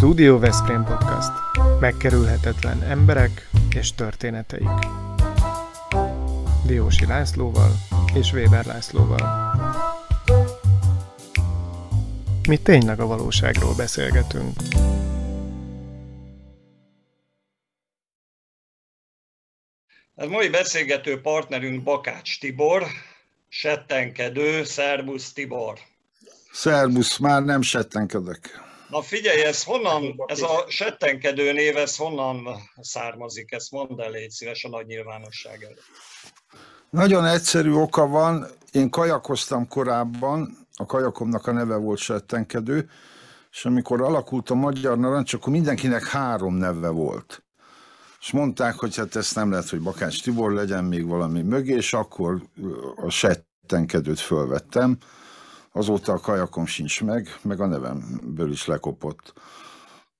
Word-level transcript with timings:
Studio 0.00 0.38
Veszprém 0.38 0.84
Podcast. 0.84 1.30
Megkerülhetetlen 1.80 2.82
emberek 2.82 3.48
és 3.74 3.94
történeteik. 3.94 4.68
Diósi 6.66 7.06
Lászlóval 7.06 7.70
és 8.14 8.32
Weber 8.32 8.64
Lászlóval. 8.64 9.54
Mi 12.48 12.56
tényleg 12.56 13.00
a 13.00 13.06
valóságról 13.06 13.74
beszélgetünk. 13.74 14.56
A 20.14 20.26
mai 20.26 20.48
beszélgető 20.48 21.20
partnerünk 21.20 21.82
Bakács 21.82 22.38
Tibor, 22.38 22.86
settenkedő, 23.48 24.64
szerbusz 24.64 25.32
Tibor. 25.32 25.78
Szerbusz, 26.52 27.18
már 27.18 27.42
nem 27.42 27.62
settenkedek. 27.62 28.68
Na 28.90 29.02
figyelj, 29.02 29.42
ez 29.42 29.64
honnan, 29.64 30.14
ez 30.26 30.40
a 30.40 30.64
settenkedő 30.68 31.52
név, 31.52 31.76
ez 31.76 31.96
honnan 31.96 32.46
származik? 32.80 33.52
Ezt 33.52 33.70
mondd 33.70 34.00
el, 34.00 34.10
légy 34.10 34.30
szíves 34.30 34.64
a 34.64 34.68
nagy 34.68 34.86
nyilvánosság 34.86 35.62
előtt. 35.62 35.82
Nagyon 36.90 37.24
egyszerű 37.24 37.72
oka 37.72 38.06
van. 38.06 38.46
Én 38.72 38.90
kajakoztam 38.90 39.68
korábban, 39.68 40.66
a 40.74 40.86
kajakomnak 40.86 41.46
a 41.46 41.52
neve 41.52 41.76
volt 41.76 41.98
settenkedő, 41.98 42.90
és 43.50 43.64
amikor 43.64 44.02
alakult 44.02 44.50
a 44.50 44.54
Magyar 44.54 44.98
Narancs, 44.98 45.34
akkor 45.34 45.52
mindenkinek 45.52 46.04
három 46.04 46.54
neve 46.54 46.88
volt. 46.88 47.42
És 48.20 48.30
mondták, 48.30 48.74
hogy 48.74 48.96
hát 48.96 49.16
ezt 49.16 49.34
nem 49.34 49.50
lehet, 49.50 49.68
hogy 49.68 49.80
Bakács 49.80 50.22
Tibor 50.22 50.52
legyen 50.52 50.84
még 50.84 51.06
valami 51.06 51.42
mögé, 51.42 51.74
és 51.74 51.92
akkor 51.92 52.42
a 52.96 53.10
settenkedőt 53.10 54.20
fölvettem 54.20 54.98
Azóta 55.72 56.12
a 56.12 56.18
kajakom 56.18 56.66
sincs 56.66 57.02
meg, 57.02 57.28
meg 57.42 57.60
a 57.60 57.66
nevemből 57.66 58.50
is 58.50 58.66
lekopott. 58.66 59.32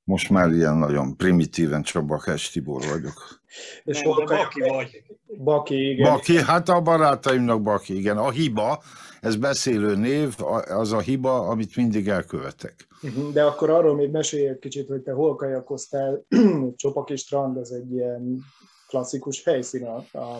Most 0.04 0.30
már 0.30 0.50
ilyen 0.50 0.76
nagyon 0.76 1.16
primitíven 1.16 1.82
csak 1.82 2.04
Bakás 2.06 2.50
Tibor 2.50 2.82
vagyok. 2.90 3.40
És 3.84 4.00
Nem, 4.00 4.24
Baki 4.24 4.60
vagy. 4.60 5.02
Baki, 5.44 5.90
igen. 5.90 6.12
Baki, 6.12 6.42
hát 6.42 6.68
a 6.68 6.80
barátaimnak 6.80 7.62
Baki, 7.62 7.96
igen. 7.96 8.16
A 8.18 8.30
hiba, 8.30 8.82
ez 9.20 9.36
beszélő 9.36 9.96
név, 9.96 10.34
az 10.68 10.92
a 10.92 10.98
hiba, 10.98 11.48
amit 11.48 11.76
mindig 11.76 12.08
elkövetek. 12.08 12.86
Mhm, 13.00 13.32
de 13.32 13.42
akkor 13.42 13.70
arról 13.70 13.94
még 13.94 14.10
mesélj 14.10 14.48
egy 14.48 14.58
kicsit, 14.58 14.88
hogy 14.88 15.00
te 15.00 15.12
hol 15.12 15.36
kajakoztál. 15.36 16.26
Csopaki 16.76 17.16
strand, 17.16 17.56
az 17.56 17.72
egy 17.72 17.92
ilyen 17.92 18.44
klasszikus 18.86 19.44
helyszín 19.44 19.86
a, 19.86 20.18
a 20.18 20.38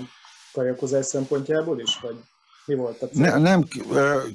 kajakozás 0.53 1.06
szempontjából 1.06 1.81
is, 1.81 2.01
vagy? 2.01 2.17
Mi 2.66 2.75
volt 2.75 3.03
a 3.03 3.06
cél? 3.06 3.22
Ne, 3.22 3.39
nem, 3.39 3.64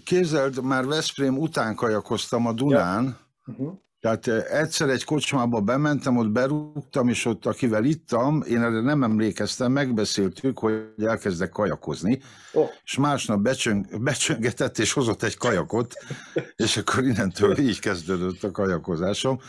képzeld, 0.04 0.64
már 0.64 0.86
Veszprém 0.86 1.38
után 1.38 1.76
kajakoztam 1.76 2.46
a 2.48 2.54
Dunán, 2.54 3.04
ja. 3.04 3.54
uh-huh. 3.54 3.84
Tehát 4.06 4.28
egyszer 4.48 4.90
egy 4.90 5.04
kocsmába 5.04 5.62
bementem, 5.62 6.18
ott 6.18 6.30
berúgtam, 6.30 7.08
és 7.08 7.26
ott 7.26 7.46
akivel 7.46 7.84
ittam, 7.84 8.44
én 8.48 8.62
erre 8.62 8.82
nem 8.82 9.04
emlékeztem, 9.04 9.72
megbeszéltük, 9.72 10.60
hogy 10.60 10.94
elkezdek 10.98 11.50
kajakozni, 11.50 12.22
oh. 12.54 12.70
és 12.84 12.98
másnap 12.98 13.40
becsöng, 13.40 14.02
becsöngetett, 14.04 14.78
és 14.78 14.94
hozott 14.94 15.24
egy 15.24 15.38
kajakot, 15.38 15.94
és 16.66 16.78
akkor 16.78 17.04
innentől 17.04 17.58
így 17.58 17.80
kezdődött 17.80 18.44
a 18.44 18.52
kajakozásom. 18.52 19.40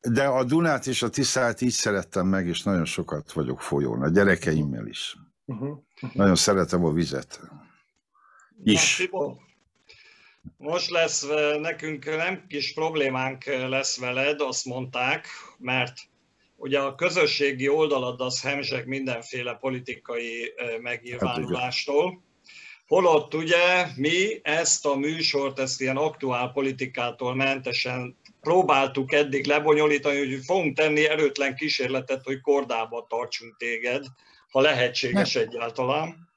De 0.00 0.24
a 0.24 0.44
Dunát 0.44 0.86
és 0.86 1.02
a 1.02 1.08
Tiszát 1.08 1.60
így 1.60 1.72
szerettem 1.72 2.26
meg, 2.26 2.46
és 2.46 2.62
nagyon 2.62 2.84
sokat 2.84 3.32
vagyok 3.32 3.60
folyón, 3.60 4.02
a 4.02 4.08
gyerekeimmel 4.08 4.86
is. 4.86 5.16
Uh-huh. 5.44 5.78
Nagyon 6.12 6.36
szeretem 6.36 6.84
a 6.84 6.92
vizet 6.92 7.40
is. 8.64 9.08
Most 10.56 10.90
lesz 10.90 11.26
nekünk 11.60 12.04
nem 12.04 12.46
kis 12.48 12.72
problémánk 12.74 13.44
lesz 13.44 13.98
veled, 13.98 14.40
azt 14.40 14.64
mondták, 14.64 15.26
mert 15.58 15.94
ugye 16.56 16.78
a 16.78 16.94
közösségi 16.94 17.68
oldalad 17.68 18.20
az 18.20 18.42
hemzseg 18.42 18.86
mindenféle 18.86 19.54
politikai 19.54 20.52
megnyilvánulástól. 20.80 22.10
Hát 22.10 22.26
Holott 22.86 23.34
ugye 23.34 23.86
mi 23.96 24.40
ezt 24.42 24.86
a 24.86 24.94
műsort, 24.94 25.58
ezt 25.58 25.80
ilyen 25.80 25.96
aktuál 25.96 26.52
politikától 26.52 27.34
mentesen 27.34 28.16
próbáltuk 28.40 29.12
eddig 29.12 29.46
lebonyolítani, 29.46 30.18
hogy 30.18 30.44
fogunk 30.44 30.76
tenni 30.76 31.08
erőtlen 31.08 31.54
kísérletet, 31.54 32.24
hogy 32.24 32.40
kordába 32.40 33.06
tartsunk 33.08 33.56
téged, 33.56 34.04
ha 34.50 34.60
lehetséges 34.60 35.36
egyáltalán. 35.36 36.27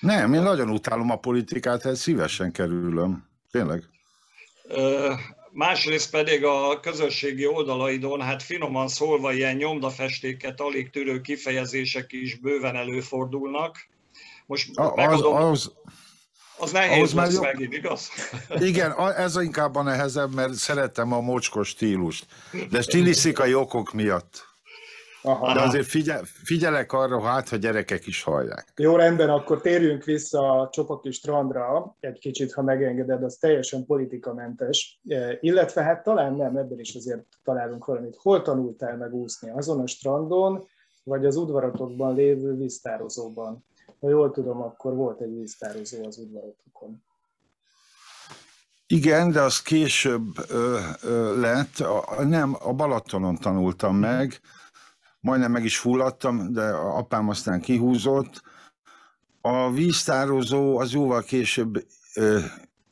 Nem, 0.00 0.32
én 0.32 0.42
nagyon 0.42 0.70
utálom 0.70 1.10
a 1.10 1.16
politikát, 1.16 1.84
ezt 1.84 2.00
szívesen 2.00 2.52
kerülöm. 2.52 3.28
Tényleg. 3.50 3.84
Ö, 4.64 5.12
másrészt 5.52 6.10
pedig 6.10 6.44
a 6.44 6.80
közösségi 6.80 7.46
oldalaidon, 7.46 8.20
hát 8.20 8.42
finoman 8.42 8.88
szólva 8.88 9.32
ilyen 9.32 9.56
nyomdafestéket 9.56 10.60
alig 10.60 10.90
tűrő 10.90 11.20
kifejezések 11.20 12.12
is 12.12 12.34
bőven 12.34 12.76
előfordulnak. 12.76 13.76
Most 14.46 14.78
a, 14.78 14.92
megadom, 14.96 15.34
az, 15.34 15.44
az, 15.50 15.72
az 16.56 16.72
nehéz 16.72 17.12
jó... 17.12 17.40
megint, 17.40 17.74
igaz? 17.74 18.10
Igen, 18.70 18.92
ez 19.16 19.36
inkább 19.36 19.74
a 19.74 19.82
nehezebb, 19.82 20.34
mert 20.34 20.54
szeretem 20.54 21.12
a 21.12 21.20
mocskos 21.20 21.68
stílust. 21.68 22.26
De 22.70 22.82
stilisztikai 22.82 23.54
okok 23.54 23.92
miatt. 23.92 24.49
Aha. 25.22 25.54
De 25.54 25.60
azért 25.60 25.86
figyel, 25.86 26.24
figyelek 26.24 26.92
arra, 26.92 27.20
hát, 27.20 27.48
hogy 27.48 27.58
gyerekek 27.58 28.06
is 28.06 28.22
hallják. 28.22 28.72
Jó, 28.76 28.96
rendben, 28.96 29.28
akkor 29.28 29.60
térjünk 29.60 30.04
vissza 30.04 30.60
a 30.60 30.68
Csopaki 30.68 31.10
strandra 31.10 31.96
egy 32.00 32.18
kicsit, 32.18 32.52
ha 32.52 32.62
megengeded, 32.62 33.22
az 33.22 33.36
teljesen 33.36 33.86
politikamentes, 33.86 35.00
e, 35.08 35.38
illetve 35.40 35.82
hát 35.82 36.02
talán 36.02 36.34
nem, 36.34 36.56
ebben 36.56 36.80
is 36.80 36.94
azért 36.94 37.26
találunk 37.44 37.84
valamit. 37.84 38.16
Hol 38.16 38.42
tanultál 38.42 38.96
meg 38.96 39.14
úszni? 39.14 39.50
Azon 39.50 39.80
a 39.80 39.86
strandon, 39.86 40.66
vagy 41.04 41.26
az 41.26 41.36
udvaratokban 41.36 42.14
lévő 42.14 42.56
víztározóban? 42.56 43.64
Ha 44.00 44.08
jól 44.08 44.30
tudom, 44.30 44.62
akkor 44.62 44.94
volt 44.94 45.20
egy 45.20 45.38
víztározó 45.38 46.04
az 46.04 46.18
udvaratokon. 46.18 47.02
Igen, 48.86 49.30
de 49.30 49.40
az 49.40 49.62
később 49.62 50.26
ö, 50.48 50.78
ö, 51.02 51.40
lett. 51.40 51.78
A, 51.78 52.24
nem, 52.24 52.56
a 52.60 52.72
Balatonon 52.72 53.36
tanultam 53.36 53.96
meg, 53.96 54.40
majdnem 55.20 55.50
meg 55.50 55.64
is 55.64 55.78
fulladtam, 55.78 56.52
de 56.52 56.70
apám 56.72 57.28
aztán 57.28 57.60
kihúzott. 57.60 58.42
A 59.40 59.70
víztározó 59.70 60.78
az 60.78 60.92
jóval 60.92 61.22
később 61.22 61.84
ö, 62.14 62.38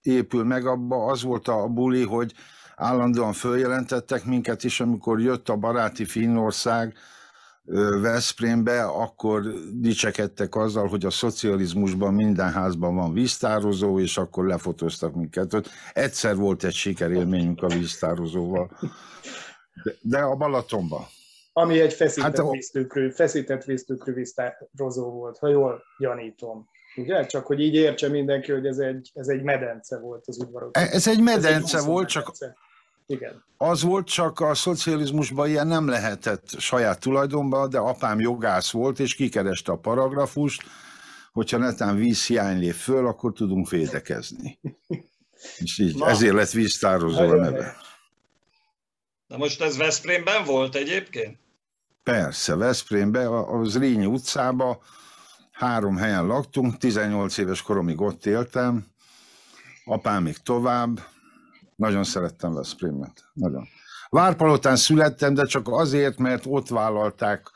épül 0.03 0.45
meg, 0.45 0.67
abba 0.67 1.07
az 1.07 1.23
volt 1.23 1.49
a 1.49 1.67
buli, 1.67 2.05
hogy 2.05 2.33
állandóan 2.77 3.33
följelentettek 3.33 4.25
minket 4.25 4.65
is, 4.65 4.81
amikor 4.81 5.21
jött 5.21 5.49
a 5.49 5.57
baráti 5.57 6.05
Finnország 6.05 6.97
Veszprémbe, 8.01 8.85
akkor 8.85 9.43
dicsekedtek 9.73 10.55
azzal, 10.55 10.87
hogy 10.87 11.05
a 11.05 11.11
szocializmusban 11.11 12.15
minden 12.15 12.53
házban 12.53 12.95
van 12.95 13.13
víztározó, 13.13 14.01
és 14.01 14.19
akkor 14.19 14.47
lefotóztak 14.47 15.15
minket. 15.15 15.71
Egyszer 15.93 16.37
volt 16.37 16.65
egy 16.65 16.75
sikerélményünk 16.75 17.63
a 17.63 17.67
víztározóval, 17.67 18.71
de, 19.85 19.93
de 20.03 20.19
a 20.19 20.37
Balatonban. 20.37 21.07
Ami 21.61 21.81
egy 21.81 21.93
feszített, 21.93 22.37
hát, 22.37 22.51
víztükrű, 22.51 23.11
feszített 23.11 23.65
víztükrű 23.65 24.13
víztározó 24.13 25.11
volt, 25.11 25.39
ha 25.39 25.49
jól 25.49 25.83
gyanítom. 25.99 26.69
Ugye? 26.97 27.27
Csak 27.27 27.47
hogy 27.47 27.61
így 27.61 27.75
értse 27.75 28.09
mindenki, 28.09 28.53
hogy 28.53 28.67
ez 28.67 28.79
egy, 28.79 29.11
ez 29.15 29.29
egy 29.29 29.43
medence 29.43 29.99
volt 29.99 30.25
az 30.27 30.39
udvarok. 30.39 30.77
E, 30.77 30.81
ez 30.81 31.09
egy 31.09 31.21
medence 31.23 31.77
ez 31.77 31.83
egy 31.83 31.89
volt, 31.89 32.15
medence. 32.15 32.47
csak 32.47 32.57
igen. 33.07 33.45
Az 33.57 33.83
volt, 33.83 34.07
csak 34.07 34.41
a 34.41 34.55
szocializmusban 34.55 35.49
ilyen 35.49 35.67
nem 35.67 35.89
lehetett 35.89 36.49
saját 36.59 37.01
tulajdonban, 37.01 37.71
de 37.71 37.79
apám 37.79 38.21
jogász 38.21 38.71
volt, 38.71 38.99
és 38.99 39.15
kikereste 39.15 39.73
a 39.73 39.77
paragrafust, 39.77 40.63
hogyha 41.33 41.59
netán 41.59 41.97
vízhiány 41.97 42.59
lép 42.59 42.75
föl, 42.75 43.07
akkor 43.07 43.33
tudunk 43.33 43.71
védekezni. 43.71 44.59
És 45.59 45.79
így, 45.79 45.97
Na. 45.97 46.09
ezért 46.09 46.35
lett 46.35 46.51
víztározó 46.51 47.29
a 47.29 47.35
neve. 47.35 47.77
Na 49.27 49.37
most 49.37 49.63
ez 49.63 49.77
Veszprémben 49.77 50.45
volt 50.45 50.75
egyébként? 50.75 51.39
Persze, 52.09 52.57
Veszprémbe, 52.57 53.29
az 53.41 53.79
Rényi 53.79 54.07
utcába. 54.07 54.83
Három 55.53 55.97
helyen 55.97 56.27
laktunk, 56.27 56.77
18 56.77 57.39
éves 57.39 57.63
koromig 57.63 58.01
ott 58.01 58.27
éltem, 58.27 58.87
apám 59.85 60.23
még 60.23 60.37
tovább, 60.37 61.01
nagyon 61.77 62.05
szerettem 62.05 62.55
Veszprémet, 62.55 63.25
nagyon. 63.33 63.69
Várpalotán 64.09 64.77
születtem, 64.77 65.35
de 65.35 65.45
csak 65.45 65.69
azért, 65.69 66.19
mert 66.19 66.45
ott 66.47 66.69
vállalták 66.69 67.51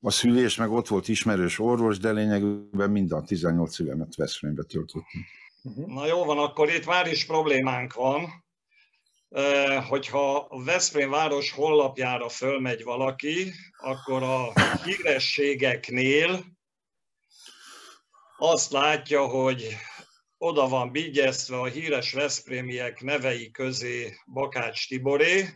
a 0.00 0.10
szülés, 0.10 0.56
meg 0.56 0.70
ott 0.70 0.88
volt 0.88 1.08
ismerős 1.08 1.58
orvos, 1.58 1.98
de 1.98 2.12
lényegében 2.12 2.90
mind 2.90 3.12
a 3.12 3.22
18 3.22 3.78
évemet 3.78 4.16
Veszprémbe 4.16 4.62
töltöttem. 4.62 5.22
Na 5.86 6.06
jó 6.06 6.24
van, 6.24 6.38
akkor 6.38 6.68
itt 6.68 6.86
már 6.86 7.06
is 7.06 7.26
problémánk 7.26 7.92
van 7.92 8.44
hogyha 9.88 10.36
a 10.36 10.62
Veszprém 10.62 11.10
város 11.10 11.50
honlapjára 11.50 12.28
fölmegy 12.28 12.82
valaki, 12.82 13.52
akkor 13.78 14.22
a 14.22 14.52
hírességeknél 14.84 16.44
azt 18.38 18.70
látja, 18.70 19.26
hogy 19.26 19.76
oda 20.38 20.68
van 20.68 20.90
bigyeztve 20.90 21.58
a 21.58 21.66
híres 21.66 22.12
Veszprémiek 22.12 23.00
nevei 23.00 23.50
közé 23.50 24.16
Bakács 24.26 24.88
Tiboré, 24.88 25.48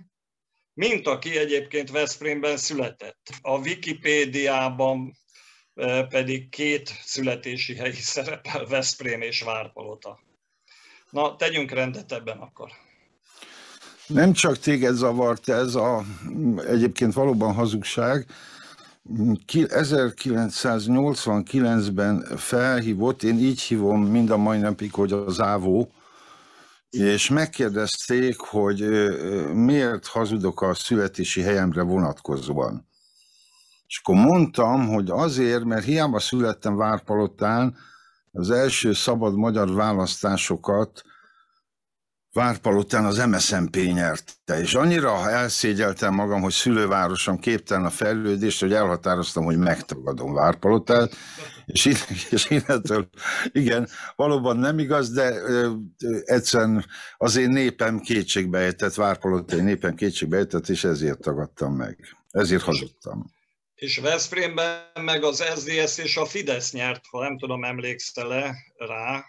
mint 0.73 1.07
aki 1.07 1.39
egyébként 1.39 1.91
Veszprémben 1.91 2.57
született. 2.57 3.31
A 3.41 3.59
Wikipédiában 3.59 5.17
pedig 6.09 6.49
két 6.49 6.89
születési 6.89 7.77
helyi 7.77 8.01
szerepel, 8.15 8.67
Veszprém 8.67 9.21
és 9.21 9.41
Várpalota. 9.41 10.21
Na, 11.11 11.37
tegyünk 11.37 11.71
rendet 11.71 12.13
ebben 12.13 12.39
akkor. 12.39 12.86
Nem 14.07 14.33
csak 14.33 14.59
téged 14.59 14.95
zavart 14.95 15.49
ez 15.49 15.75
a 15.75 16.05
egyébként 16.67 17.13
valóban 17.13 17.55
hazugság, 17.55 18.27
1989-ben 19.47 22.27
felhívott, 22.37 23.23
én 23.23 23.39
így 23.39 23.61
hívom 23.61 24.03
mind 24.03 24.31
a 24.31 24.37
mai 24.37 24.59
napig, 24.59 24.93
hogy 24.93 25.13
az 25.13 25.41
ávó, 25.41 25.91
és 26.91 27.29
megkérdezték, 27.29 28.39
hogy 28.39 28.89
miért 29.55 30.07
hazudok 30.07 30.63
a 30.63 30.75
születési 30.75 31.41
helyemre 31.41 31.83
vonatkozóan. 31.83 32.89
És 33.87 34.01
akkor 34.03 34.15
mondtam, 34.15 34.89
hogy 34.89 35.11
azért, 35.11 35.65
mert 35.65 35.85
hiába 35.85 36.21
születtem 36.21 36.77
Várpalotán, 36.77 37.77
az 38.33 38.51
első 38.51 38.93
szabad 38.93 39.37
magyar 39.37 39.75
választásokat 39.75 41.03
Várpalotán 42.37 43.05
az 43.05 43.19
MSZNP 43.19 43.77
nyerte, 43.77 44.61
és 44.61 44.75
annyira 44.75 45.31
elszégyeltem 45.31 46.15
magam, 46.15 46.41
hogy 46.41 46.53
szülővárosom 46.53 47.39
képtelen 47.39 47.85
a 47.85 47.91
fejlődést, 47.91 48.61
hogy 48.61 48.73
elhatároztam, 48.73 49.45
hogy 49.45 49.59
megtagadom 49.59 50.33
Várpalotát, 50.33 51.17
és, 51.67 51.91
és 52.31 52.51
innentől, 52.51 53.09
igen, 53.53 53.89
valóban 54.17 54.57
nem 54.57 54.79
igaz, 54.79 55.11
de 55.11 55.35
ö, 55.35 55.71
ö, 56.05 56.19
egyszerűen 56.25 56.87
az 57.17 57.37
én 57.37 57.51
népem 57.51 58.01
kétségbe 58.01 58.59
ejtett, 58.59 58.95
Várpalotai 58.95 59.61
népem 59.61 59.95
kétségbe 59.95 60.37
ejtett, 60.37 60.69
és 60.69 60.85
ezért 60.85 61.21
tagadtam 61.21 61.75
meg. 61.75 61.99
Ezért 62.31 62.63
hazudtam. 62.63 63.25
És 63.75 63.99
Veszprémben 63.99 64.81
meg 65.01 65.25
az 65.25 65.45
SZDSZ 65.57 65.99
és 65.99 66.17
a 66.17 66.25
Fidesz 66.25 66.73
nyert, 66.73 67.05
ha 67.11 67.23
nem 67.23 67.39
tudom, 67.39 67.65
emlékszel-e 67.65 68.55
rá, 68.77 69.25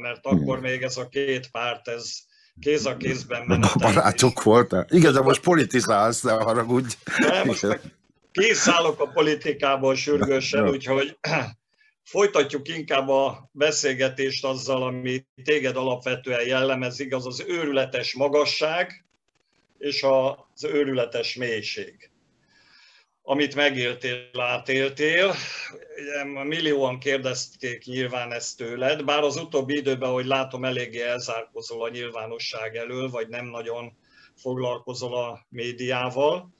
mert 0.00 0.26
akkor 0.26 0.58
Igen. 0.58 0.70
még 0.70 0.82
ez 0.82 0.96
a 0.96 1.08
két 1.08 1.50
párt, 1.50 1.88
ez 1.88 2.28
kéz 2.60 2.86
a 2.86 2.96
kézben 2.96 3.42
menetel. 3.46 3.92
Barátok. 3.92 4.46
Igen, 4.88 5.12
de 5.12 5.20
most 5.20 5.40
politizálsz, 5.40 6.22
ne 6.22 6.32
haragudj. 6.32 6.94
Nem, 7.18 7.46
most 7.46 7.80
készállok 8.32 9.00
a 9.00 9.06
politikából 9.06 9.94
sürgősen, 9.94 10.68
úgyhogy 10.68 11.18
folytatjuk 12.02 12.68
inkább 12.68 13.08
a 13.08 13.48
beszélgetést 13.52 14.44
azzal, 14.44 14.82
ami 14.82 15.24
téged 15.44 15.76
alapvetően 15.76 16.46
jellemezik, 16.46 17.14
az 17.14 17.26
az 17.26 17.44
őrületes 17.46 18.14
magasság 18.14 19.04
és 19.78 20.02
az 20.02 20.64
őrületes 20.64 21.34
mélység 21.34 22.09
amit 23.30 23.54
megéltél, 23.54 24.30
átéltél. 24.38 25.34
Millióan 26.44 26.98
kérdezték 26.98 27.84
nyilván 27.84 28.32
ezt 28.32 28.56
tőled, 28.56 29.04
bár 29.04 29.22
az 29.22 29.36
utóbbi 29.36 29.76
időben, 29.76 30.10
hogy 30.10 30.26
látom, 30.26 30.64
eléggé 30.64 31.02
elzárkozol 31.02 31.84
a 31.84 31.88
nyilvánosság 31.88 32.76
elől, 32.76 33.10
vagy 33.10 33.28
nem 33.28 33.46
nagyon 33.46 33.92
foglalkozol 34.36 35.14
a 35.14 35.46
médiával. 35.48 36.54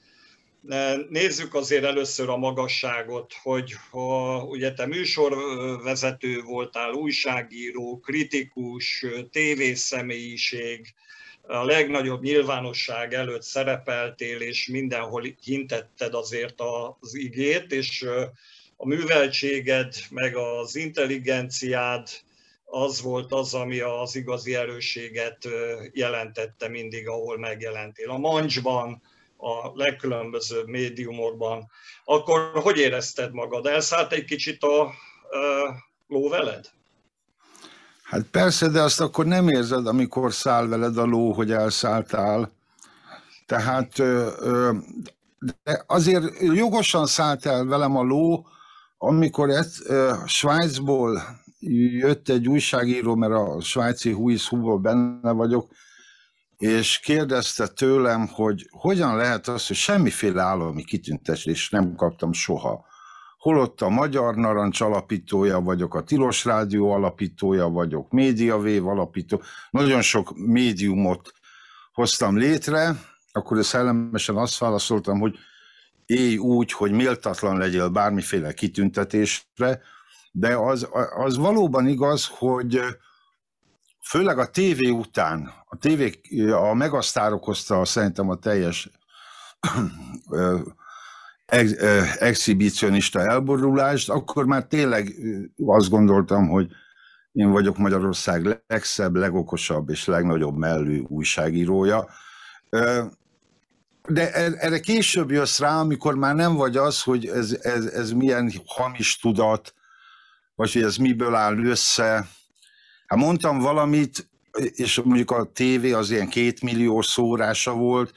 Nézzük 1.09 1.53
azért 1.53 1.83
először 1.83 2.29
a 2.29 2.37
magasságot, 2.37 3.33
hogy 3.43 3.73
ha 3.89 4.43
ugye 4.43 4.73
te 4.73 4.85
műsorvezető 4.85 6.41
voltál, 6.41 6.91
újságíró, 6.91 7.99
kritikus, 7.99 9.05
tévészemélyiség, 9.31 10.93
a 11.41 11.63
legnagyobb 11.63 12.21
nyilvánosság 12.21 13.13
előtt 13.13 13.43
szerepeltél, 13.43 14.41
és 14.41 14.67
mindenhol 14.67 15.23
hintetted 15.43 16.13
azért 16.13 16.61
az 16.99 17.15
igét, 17.15 17.71
és 17.71 18.05
a 18.77 18.87
műveltséged, 18.87 19.95
meg 20.09 20.35
az 20.35 20.75
intelligenciád 20.75 22.09
az 22.65 23.01
volt 23.01 23.31
az, 23.33 23.53
ami 23.53 23.79
az 23.79 24.15
igazi 24.15 24.55
erősséget 24.55 25.47
jelentette 25.93 26.67
mindig, 26.67 27.07
ahol 27.07 27.37
megjelentél. 27.37 28.09
A 28.09 28.17
mancsban, 28.17 29.01
a 29.37 29.71
legkülönbözőbb 29.73 30.67
médiumokban. 30.67 31.69
Akkor 32.03 32.51
hogy 32.53 32.77
érezted 32.77 33.33
magad? 33.33 33.65
Elszállt 33.65 34.11
egy 34.11 34.25
kicsit 34.25 34.63
a 34.63 34.93
ló 36.07 36.29
veled? 36.29 36.69
Hát 38.11 38.23
persze, 38.23 38.67
de 38.67 38.81
azt 38.81 39.01
akkor 39.01 39.25
nem 39.25 39.47
érzed, 39.47 39.87
amikor 39.87 40.33
száll 40.33 40.67
veled 40.67 40.97
a 40.97 41.05
ló, 41.05 41.33
hogy 41.33 41.51
elszálltál. 41.51 42.51
Tehát 43.45 43.95
de 45.63 45.83
azért 45.87 46.23
jogosan 46.39 47.05
szállt 47.05 47.45
el 47.45 47.65
velem 47.65 47.95
a 47.97 48.01
ló, 48.01 48.45
amikor 48.97 49.49
ez, 49.49 49.77
Svájcból 50.25 51.21
jött 51.99 52.29
egy 52.29 52.47
újságíró, 52.47 53.15
mert 53.15 53.33
a 53.33 53.61
svájci 53.61 54.11
Huiz 54.11 54.49
benne 54.81 55.31
vagyok, 55.31 55.71
és 56.57 56.99
kérdezte 56.99 57.67
tőlem, 57.67 58.27
hogy 58.27 58.67
hogyan 58.71 59.15
lehet 59.15 59.47
az, 59.47 59.67
hogy 59.67 59.75
semmiféle 59.75 60.41
állami 60.41 60.83
kitüntetést 60.83 61.71
nem 61.71 61.95
kaptam 61.95 62.33
soha 62.33 62.85
holott 63.41 63.81
a 63.81 63.89
Magyar 63.89 64.35
Narancs 64.35 64.81
alapítója 64.81 65.59
vagyok, 65.59 65.95
a 65.95 66.03
Tilos 66.03 66.45
Rádió 66.45 66.91
alapítója 66.91 67.67
vagyok, 67.69 68.11
Médiavév 68.11 68.87
alapító, 68.87 69.41
nagyon 69.69 70.01
sok 70.01 70.37
médiumot 70.37 71.33
hoztam 71.93 72.37
létre, 72.37 72.95
akkor 73.31 73.57
ezt 73.57 73.67
szellemesen 73.67 74.35
azt 74.35 74.57
válaszoltam, 74.57 75.19
hogy 75.19 75.35
élj 76.05 76.37
úgy, 76.37 76.71
hogy 76.71 76.91
méltatlan 76.91 77.57
legyél 77.57 77.89
bármiféle 77.89 78.53
kitüntetésre, 78.53 79.81
de 80.31 80.55
az, 80.55 80.89
az 81.15 81.37
valóban 81.37 81.87
igaz, 81.87 82.27
hogy 82.27 82.81
főleg 84.01 84.37
a 84.37 84.49
tévé 84.49 84.89
után, 84.89 85.53
a 85.65 85.77
tévé, 85.77 86.21
a 86.51 86.73
megasztár 86.73 87.33
okozta 87.33 87.85
szerintem 87.85 88.29
a 88.29 88.35
teljes 88.35 88.89
ex, 91.51 91.71
exhibicionista 92.19 93.19
elborulást, 93.19 94.09
akkor 94.09 94.45
már 94.45 94.63
tényleg 94.63 95.15
azt 95.65 95.89
gondoltam, 95.89 96.47
hogy 96.47 96.67
én 97.31 97.51
vagyok 97.51 97.77
Magyarország 97.77 98.61
legszebb, 98.67 99.15
legokosabb 99.15 99.89
és 99.89 100.05
legnagyobb 100.05 100.57
mellű 100.57 101.03
újságírója. 101.07 102.07
De 104.07 104.31
er, 104.33 104.53
erre 104.57 104.79
később 104.79 105.31
jössz 105.31 105.59
rá, 105.59 105.79
amikor 105.79 106.15
már 106.15 106.35
nem 106.35 106.55
vagy 106.55 106.77
az, 106.77 107.01
hogy 107.01 107.25
ez, 107.25 107.57
ez, 107.61 107.85
ez 107.85 108.11
milyen 108.11 108.51
hamis 108.65 109.17
tudat, 109.17 109.73
vagy 110.55 110.73
hogy 110.73 110.83
ez 110.83 110.95
miből 110.95 111.35
áll 111.35 111.57
össze. 111.57 112.27
Hát 113.05 113.19
mondtam 113.19 113.59
valamit, 113.59 114.29
és 114.75 115.01
mondjuk 115.03 115.31
a 115.31 115.43
tévé 115.43 115.91
az 115.91 116.11
ilyen 116.11 116.29
kétmilliós 116.29 117.05
szórása 117.05 117.73
volt, 117.73 118.13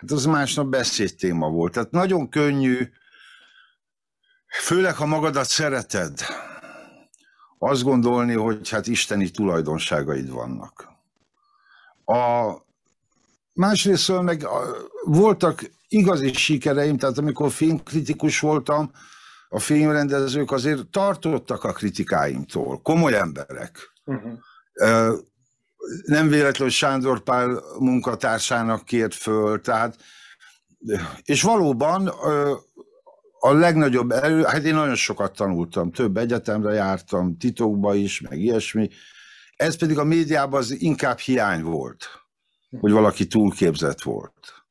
hát 0.00 0.10
az 0.10 0.24
másnap 0.24 0.66
beszédtéma 0.66 1.48
volt. 1.48 1.72
Tehát 1.72 1.90
nagyon 1.90 2.28
könnyű, 2.28 2.88
főleg 4.46 4.94
ha 4.94 5.06
magadat 5.06 5.48
szereted, 5.48 6.18
azt 7.58 7.82
gondolni, 7.82 8.34
hogy 8.34 8.68
hát 8.68 8.86
isteni 8.86 9.30
tulajdonságaid 9.30 10.30
vannak. 10.30 10.88
A 12.04 12.52
másrészt 13.52 14.22
meg 14.22 14.48
voltak 15.04 15.70
igazi 15.88 16.32
sikereim, 16.32 16.96
tehát 16.96 17.18
amikor 17.18 17.50
filmkritikus 17.50 18.40
voltam, 18.40 18.90
a 19.48 19.58
filmrendezők 19.58 20.50
azért 20.50 20.86
tartottak 20.86 21.64
a 21.64 21.72
kritikáimtól, 21.72 22.80
komoly 22.82 23.14
emberek. 23.14 23.92
Uh-huh 24.04 24.38
nem 26.04 26.28
véletlenül 26.28 26.72
Sándor 26.72 27.20
Pál 27.22 27.62
munkatársának 27.78 28.84
kért 28.84 29.14
föl, 29.14 29.60
tehát, 29.60 29.96
és 31.22 31.42
valóban 31.42 32.06
a 33.40 33.52
legnagyobb 33.52 34.10
erő, 34.10 34.42
hát 34.42 34.64
én 34.64 34.74
nagyon 34.74 34.94
sokat 34.94 35.36
tanultam, 35.36 35.92
több 35.92 36.16
egyetemre 36.16 36.72
jártam, 36.72 37.36
titokba 37.36 37.94
is, 37.94 38.20
meg 38.20 38.38
ilyesmi, 38.38 38.88
ez 39.56 39.76
pedig 39.76 39.98
a 39.98 40.04
médiában 40.04 40.60
az 40.60 40.80
inkább 40.80 41.18
hiány 41.18 41.62
volt, 41.62 42.08
hogy 42.80 42.92
valaki 42.92 43.26
túlképzett 43.26 44.02
volt. 44.02 44.64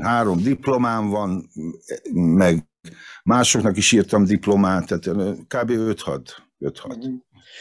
Három 0.00 0.42
diplomám 0.42 1.08
van, 1.08 1.50
meg 2.12 2.66
másoknak 3.22 3.76
is 3.76 3.92
írtam 3.92 4.24
diplomát, 4.24 4.86
tehát 4.86 5.36
kb. 5.36 5.70
5-6. 5.70 6.28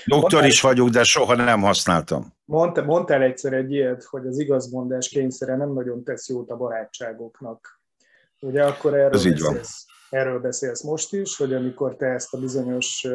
Doktor 0.06 0.46
is 0.46 0.62
vagyok, 0.62 0.90
de 0.90 1.04
soha 1.04 1.36
nem 1.36 1.62
használtam. 1.62 2.34
Mondta, 2.46 2.84
mondtál 2.84 3.22
egyszer 3.22 3.54
egy 3.54 3.72
ilyet, 3.72 4.04
hogy 4.04 4.28
az 4.28 4.40
igazmondás 4.40 5.10
kényszere 5.10 5.56
nem 5.56 5.74
nagyon 5.74 6.04
tesz 6.04 6.30
jót 6.30 6.50
a 6.50 6.58
barátságoknak. 6.58 7.82
Ugye 8.40 8.64
akkor 8.64 8.94
erről, 8.94 9.14
Ez 9.14 9.24
beszélsz, 9.24 9.86
erről 10.10 10.40
beszélsz 10.40 10.82
most 10.84 11.14
is, 11.14 11.38
hogy 11.38 11.54
amikor 11.54 11.96
te 11.96 12.06
ezt 12.06 12.34
a 12.34 12.38
bizonyos 12.40 13.08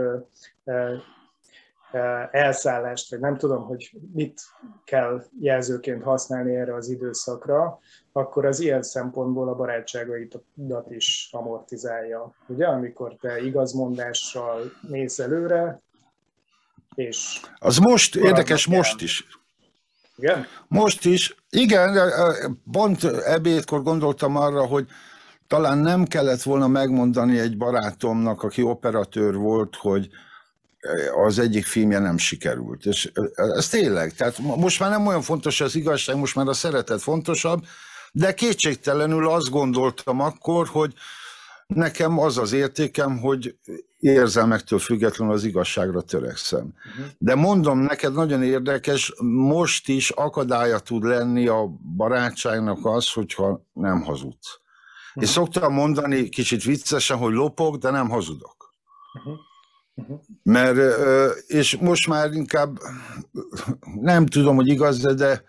elszállást, 2.30 3.10
vagy 3.10 3.20
nem 3.20 3.36
tudom, 3.36 3.64
hogy 3.64 3.96
mit 4.12 4.40
kell 4.84 5.24
jelzőként 5.40 6.02
használni 6.02 6.56
erre 6.56 6.74
az 6.74 6.88
időszakra, 6.88 7.78
akkor 8.12 8.46
az 8.46 8.60
ilyen 8.60 8.82
szempontból 8.82 9.48
a 9.48 9.54
barátságaidat 9.54 10.90
is 10.90 11.28
amortizálja. 11.32 12.34
Ugye, 12.46 12.66
amikor 12.66 13.16
te 13.20 13.40
igazmondással 13.40 14.60
mész 14.88 15.18
előre, 15.18 15.82
és... 16.96 17.40
Az 17.58 17.76
most, 17.76 18.16
érdekes 18.16 18.66
most 18.66 19.00
is. 19.00 19.26
Igen? 20.16 20.46
Most 20.68 21.04
is. 21.04 21.34
Igen, 21.50 22.10
pont 22.72 23.04
ebédkor 23.04 23.82
gondoltam 23.82 24.36
arra, 24.36 24.66
hogy 24.66 24.86
talán 25.46 25.78
nem 25.78 26.04
kellett 26.04 26.42
volna 26.42 26.66
megmondani 26.66 27.38
egy 27.38 27.56
barátomnak, 27.56 28.42
aki 28.42 28.62
operatőr 28.62 29.34
volt, 29.34 29.76
hogy 29.76 30.08
az 31.24 31.38
egyik 31.38 31.66
filmje 31.66 31.98
nem 31.98 32.18
sikerült. 32.18 32.86
És 32.86 33.12
ez 33.34 33.68
tényleg, 33.68 34.12
tehát 34.12 34.38
most 34.38 34.80
már 34.80 34.90
nem 34.90 35.06
olyan 35.06 35.22
fontos 35.22 35.60
az 35.60 35.74
igazság, 35.74 36.16
most 36.16 36.34
már 36.34 36.46
a 36.46 36.52
szeretet 36.52 37.02
fontosabb, 37.02 37.64
de 38.12 38.34
kétségtelenül 38.34 39.28
azt 39.28 39.50
gondoltam 39.50 40.20
akkor, 40.20 40.66
hogy 40.66 40.94
nekem 41.66 42.18
az 42.18 42.38
az 42.38 42.52
értékem, 42.52 43.18
hogy 43.18 43.56
érzelmektől 43.98 44.78
függetlenül 44.78 45.34
az 45.34 45.44
igazságra 45.44 46.00
törekszem. 46.00 46.72
Uh-huh. 46.76 47.12
De 47.18 47.34
mondom, 47.34 47.78
neked 47.78 48.12
nagyon 48.12 48.42
érdekes, 48.42 49.12
most 49.22 49.88
is 49.88 50.10
akadálya 50.10 50.78
tud 50.78 51.04
lenni 51.04 51.46
a 51.46 51.66
barátságnak 51.96 52.78
az, 52.82 53.12
hogyha 53.12 53.66
nem 53.72 54.02
hazudsz. 54.02 54.58
Uh-huh. 55.08 55.22
És 55.22 55.28
szoktam 55.28 55.72
mondani 55.72 56.28
kicsit 56.28 56.62
viccesen, 56.62 57.16
hogy 57.16 57.32
lopok, 57.32 57.76
de 57.76 57.90
nem 57.90 58.08
hazudok. 58.08 58.74
Uh-huh. 59.14 59.38
Uh-huh. 59.94 60.20
Mert, 60.42 60.78
és 61.46 61.76
most 61.76 62.08
már 62.08 62.32
inkább 62.32 62.78
nem 64.00 64.26
tudom, 64.26 64.56
hogy 64.56 64.68
igaz, 64.68 64.98
de 64.98 65.42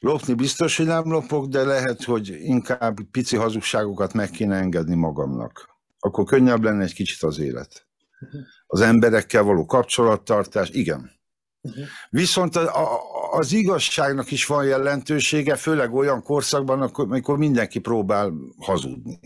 lopni 0.00 0.34
biztos, 0.34 0.76
hogy 0.76 0.86
nem 0.86 1.10
lopok, 1.10 1.46
de 1.46 1.64
lehet, 1.64 2.04
hogy 2.04 2.28
inkább 2.28 3.00
pici 3.10 3.36
hazugságokat 3.36 4.12
meg 4.12 4.30
kéne 4.30 4.56
engedni 4.56 4.94
magamnak. 4.94 5.75
Akkor 6.06 6.24
könnyebb 6.24 6.62
lenne 6.62 6.82
egy 6.82 6.94
kicsit 6.94 7.22
az 7.22 7.38
élet. 7.38 7.86
Az 8.66 8.80
emberekkel 8.80 9.42
való 9.42 9.66
kapcsolattartás, 9.66 10.70
igen. 10.70 11.10
Viszont 12.10 12.56
az 13.30 13.52
igazságnak 13.52 14.30
is 14.30 14.46
van 14.46 14.64
jelentősége, 14.64 15.56
főleg 15.56 15.94
olyan 15.94 16.22
korszakban, 16.22 16.82
amikor 16.82 17.38
mindenki 17.38 17.78
próbál 17.78 18.32
hazudni. 18.58 19.18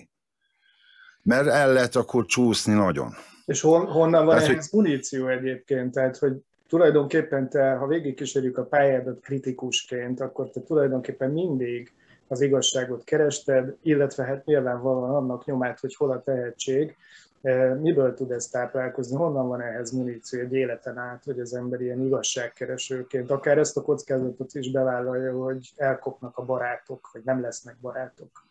Mert 1.23 1.47
el 1.47 1.73
lehet 1.73 1.97
akkor 1.97 2.27
csúszni 2.27 2.73
nagyon. 2.73 3.15
És 3.47 3.61
hon, 3.61 3.87
honnan 3.87 4.25
van 4.25 4.35
hát, 4.35 4.45
ehhez 4.45 4.71
hogy... 4.71 4.81
muníció 4.81 5.29
egyébként? 5.29 5.93
Tehát, 5.93 6.17
hogy 6.17 6.33
tulajdonképpen 6.69 7.49
te, 7.49 7.73
ha 7.73 7.87
végigkísérjük 7.87 8.59
a 8.59 8.65
pályádat 8.65 9.21
kritikusként, 9.21 10.21
akkor 10.21 10.51
te 10.51 10.61
tulajdonképpen 10.63 11.31
mindig 11.31 11.93
az 12.31 12.41
igazságot 12.41 13.05
kerested, 13.05 13.77
illetve 13.83 14.25
hát 14.25 14.45
nyilvánvalóan 14.45 15.15
annak 15.15 15.45
nyomát, 15.45 15.81
hogy 15.81 15.95
hol 15.95 16.11
a 16.11 16.23
tehetség, 16.23 16.97
e, 17.43 17.75
miből 17.75 18.15
tud 18.15 18.31
ez 18.31 18.47
táplálkozni, 18.47 19.17
honnan 19.17 19.49
van 19.49 19.61
ehhez 19.61 19.91
muníció 19.91 20.41
egy 20.41 20.53
életen 20.53 20.99
át, 20.99 21.25
hogy 21.25 21.41
az 21.41 21.55
ember 21.55 21.81
ilyen 21.81 22.01
igazságkeresőként, 22.01 23.31
akár 23.31 23.59
ezt 23.59 23.77
a 23.77 23.83
kockázatot 23.83 24.55
is 24.55 24.71
bevállalja, 24.71 25.33
hogy 25.33 25.71
elkopnak 25.77 26.39
a 26.39 26.45
barátok, 26.45 27.11
vagy 27.13 27.23
nem 27.25 27.41
lesznek 27.41 27.77
barátok. 27.81 28.49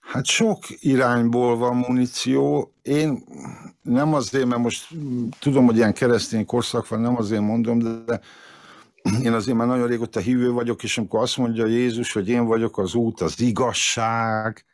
Hát 0.00 0.24
sok 0.24 0.58
irányból 0.68 1.56
van 1.56 1.76
muníció. 1.76 2.72
Én 2.82 3.24
nem 3.82 4.14
azért, 4.14 4.46
mert 4.46 4.62
most 4.62 4.94
tudom, 5.40 5.64
hogy 5.64 5.76
ilyen 5.76 5.92
keresztény 5.92 6.46
korszak 6.46 6.88
van, 6.88 7.00
nem 7.00 7.16
azért 7.16 7.42
mondom, 7.42 7.78
de 7.78 8.20
én 9.22 9.32
azért 9.32 9.56
már 9.56 9.66
nagyon 9.66 9.86
régóta 9.86 10.20
hívő 10.20 10.50
vagyok, 10.50 10.82
és 10.82 10.98
amikor 10.98 11.22
azt 11.22 11.36
mondja 11.36 11.66
Jézus, 11.66 12.12
hogy 12.12 12.28
én 12.28 12.44
vagyok 12.44 12.78
az 12.78 12.94
út, 12.94 13.20
az 13.20 13.40
igazság 13.40 14.64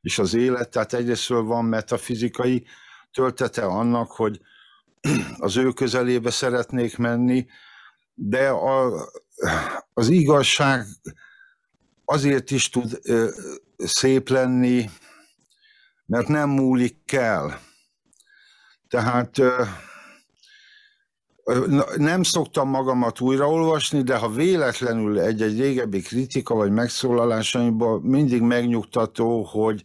és 0.00 0.18
az 0.18 0.34
élet, 0.34 0.70
tehát 0.70 0.92
egyrésztről 0.92 1.42
van 1.42 1.64
metafizikai 1.64 2.66
töltete 3.12 3.64
annak, 3.64 4.10
hogy 4.10 4.40
az 5.38 5.56
ő 5.56 5.72
közelébe 5.72 6.30
szeretnék 6.30 6.96
menni, 6.96 7.46
de 8.14 8.48
a, 8.48 8.92
az 9.92 10.08
igazság 10.08 10.86
azért 12.04 12.50
is 12.50 12.68
tud 12.68 13.00
szép 13.76 14.28
lenni, 14.28 14.90
mert 16.06 16.28
nem 16.28 16.50
múlik 16.50 17.12
el. 17.12 17.60
Tehát 18.88 19.40
nem 21.96 22.22
szoktam 22.22 22.68
magamat 22.68 23.20
újraolvasni, 23.20 24.02
de 24.02 24.16
ha 24.16 24.28
véletlenül 24.28 25.20
egy-egy 25.20 25.60
régebbi 25.60 26.00
kritika 26.00 26.54
vagy 26.54 26.70
megszólalásaimban 26.70 28.00
mindig 28.00 28.42
megnyugtató, 28.42 29.42
hogy 29.42 29.82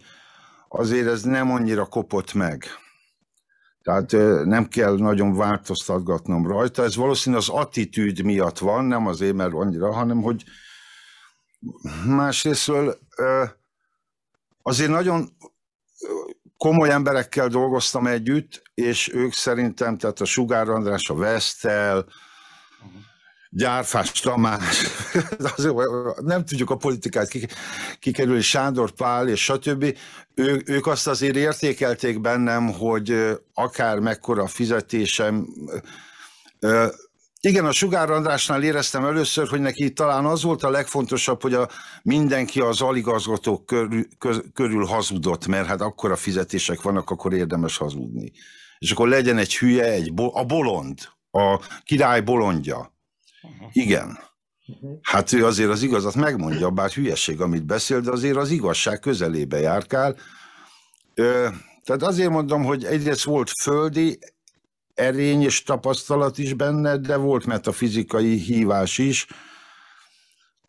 azért 0.70 1.08
ez 1.08 1.22
nem 1.22 1.52
annyira 1.52 1.86
kopott 1.86 2.34
meg. 2.34 2.66
Tehát 3.82 4.12
nem 4.46 4.68
kell 4.68 4.98
nagyon 4.98 5.36
változtatgatnom 5.36 6.48
rajta. 6.48 6.84
Ez 6.84 6.96
valószínűleg 6.96 7.44
az 7.48 7.56
attitűd 7.56 8.24
miatt 8.24 8.58
van, 8.58 8.86
nem 8.86 9.08
azért, 9.08 9.36
mert 9.36 9.54
annyira, 9.54 9.94
hanem 9.94 10.22
hogy 10.22 10.44
másrésztről 12.06 12.98
azért 14.62 14.90
nagyon 14.90 15.30
komoly 16.58 16.90
emberekkel 16.90 17.48
dolgoztam 17.48 18.08
együtt, 18.08 18.62
és 18.74 19.14
ők 19.14 19.34
szerintem, 19.34 19.98
tehát 19.98 20.22
a 20.22 20.26
Sugár 20.26 20.70
András, 20.70 21.10
a 21.10 21.16
Vesztel, 21.16 22.06
Gyárfás 23.56 24.12
Tamás, 24.12 24.86
nem 26.22 26.46
tudjuk 26.46 26.70
a 26.70 26.76
politikát 26.76 27.32
kikerülni, 28.00 28.42
Sándor 28.42 28.92
Pál 28.92 29.28
és 29.28 29.44
stb. 29.44 29.98
Ő, 30.36 30.62
ők 30.66 30.88
azt 30.88 31.08
azért 31.08 31.36
értékelték 31.36 32.22
bennem, 32.22 32.74
hogy 32.74 33.40
akár 33.54 34.00
mekkora 34.00 34.48
fizetésem, 34.48 35.48
igen, 37.48 37.66
a 37.66 37.72
Sugár 37.72 38.10
Andrásnál 38.10 38.64
éreztem 38.64 39.06
először, 39.06 39.48
hogy 39.48 39.60
neki 39.60 39.94
talán 39.94 40.26
az 40.26 40.44
volt 40.44 40.64
a 40.64 40.70
legfontosabb, 40.70 41.42
hogy 41.42 41.54
a, 41.54 41.70
mindenki 42.04 42.60
az 42.60 42.82
aligazgatók 42.82 43.66
körül, 43.66 44.08
körül 44.54 44.86
hazudott, 44.86 45.48
mert 45.48 45.68
hát 45.68 45.82
akkor 45.82 46.12
a 46.12 46.16
fizetések 46.16 46.82
vannak, 46.82 47.10
akkor 47.10 47.34
érdemes 47.34 47.78
hazudni. 47.78 48.32
És 48.80 48.92
akkor 48.92 49.08
legyen 49.08 49.38
egy 49.38 49.58
hülye, 49.58 49.84
egy 49.84 50.14
bo, 50.14 50.38
a 50.38 50.44
bolond, 50.44 51.00
a 51.32 51.60
király 51.84 52.22
bolondja. 52.22 52.94
Igen. 53.72 54.20
Hát 55.02 55.34
ő 55.34 55.46
azért 55.46 55.70
az 55.70 55.82
igazat 55.82 56.16
megmondja, 56.16 56.70
bár 56.70 56.92
hülyeség, 56.92 57.42
amit 57.42 57.66
beszél, 57.66 58.02
de 58.02 58.12
azért 58.12 58.38
az 58.38 58.50
igazság 58.52 59.00
közelébe 59.00 59.60
járkál. 59.60 60.16
Ö, 61.14 61.48
tehát 61.84 62.04
azért 62.04 62.30
mondom, 62.30 62.64
hogy 62.64 62.86
egyrészt 62.86 63.24
volt 63.24 63.52
földi, 63.62 64.20
erény 64.94 65.42
és 65.42 65.64
tapasztalat 65.64 66.38
is 66.38 66.54
benne, 66.54 66.98
de 66.98 67.16
volt 67.16 67.46
metafizikai 67.46 68.38
hívás 68.38 68.98
is. 68.98 69.28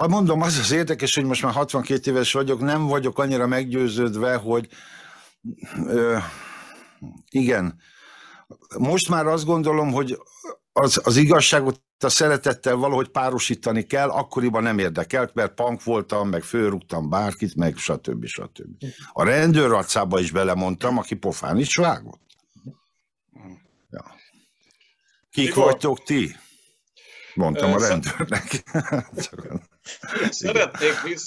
Mondom, 0.09 0.43
az 0.43 0.59
az 0.59 0.71
érdekes, 0.71 1.15
hogy 1.15 1.25
most 1.25 1.43
már 1.43 1.53
62 1.53 2.11
éves 2.11 2.33
vagyok, 2.33 2.61
nem 2.61 2.87
vagyok 2.87 3.19
annyira 3.19 3.47
meggyőződve, 3.47 4.35
hogy 4.35 4.69
ö, 5.87 6.17
igen, 7.31 7.79
most 8.79 9.09
már 9.09 9.27
azt 9.27 9.45
gondolom, 9.45 9.93
hogy 9.93 10.19
az, 10.73 11.01
az 11.05 11.17
igazságot 11.17 11.83
a 11.99 12.09
szeretettel 12.09 12.77
valahogy 12.77 13.09
párosítani 13.09 13.83
kell, 13.83 14.09
akkoriban 14.09 14.63
nem 14.63 14.79
érdekelt, 14.79 15.35
mert 15.35 15.55
punk 15.55 15.83
voltam, 15.83 16.29
meg 16.29 16.43
fölrúgtam 16.43 17.09
bárkit, 17.09 17.55
meg 17.55 17.77
stb. 17.77 18.25
stb. 18.27 18.85
A 19.13 19.25
rendőr 19.25 19.73
arcába 19.73 20.21
is 20.21 20.31
belemondtam, 20.31 20.99
aki 20.99 21.15
pofán 21.15 21.59
is 21.59 21.77
vágott. 21.77 22.21
Kik 25.31 25.49
Igor. 25.49 25.65
vagytok 25.65 26.03
ti? 26.03 26.37
Mondtam 27.35 27.73
a 27.73 27.89
rendőrnek. 27.89 28.63
Szeretnék 30.31 31.21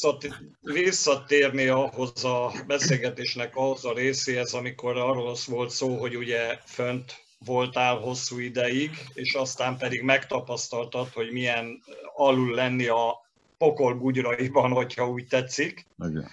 visszatérni 0.62 1.68
ahhoz 1.68 2.24
a 2.24 2.52
beszélgetésnek 2.68 3.56
ahhoz 3.56 3.86
a 3.86 3.94
részéhez, 3.94 4.54
amikor 4.54 4.98
arról 4.98 5.36
volt 5.46 5.70
szó, 5.70 6.00
hogy 6.00 6.18
ugye 6.18 6.60
fönt 6.66 7.16
voltál 7.46 7.96
hosszú 7.96 8.40
ideig, 8.40 8.90
és 9.14 9.34
aztán 9.34 9.78
pedig 9.78 10.02
megtapasztaltad, 10.02 11.10
hogy 11.14 11.32
milyen 11.32 11.84
alul 12.16 12.56
lenni 12.56 12.88
a 12.88 13.26
pokol 13.58 13.94
bugyraiban, 13.94 14.72
hogyha 14.72 15.10
úgy 15.10 15.28
tetszik. 15.28 15.86
Igen 15.98 16.32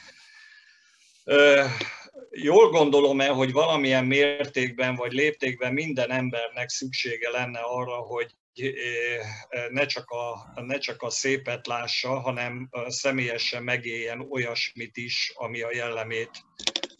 jól 2.34 2.70
gondolom 2.70 3.20
el, 3.20 3.32
hogy 3.32 3.52
valamilyen 3.52 4.04
mértékben 4.04 4.94
vagy 4.94 5.12
léptékben 5.12 5.72
minden 5.72 6.10
embernek 6.10 6.68
szüksége 6.68 7.30
lenne 7.30 7.58
arra, 7.58 7.94
hogy 7.94 8.34
eh, 8.54 9.68
ne 9.70 9.86
csak, 9.86 10.10
a, 10.10 10.52
ne 10.60 10.78
csak 10.78 11.02
a 11.02 11.10
szépet 11.10 11.66
lássa, 11.66 12.20
hanem 12.20 12.68
személyesen 12.86 13.62
megéljen 13.62 14.26
olyasmit 14.30 14.96
is, 14.96 15.32
ami 15.34 15.60
a 15.60 15.74
jellemét 15.74 16.30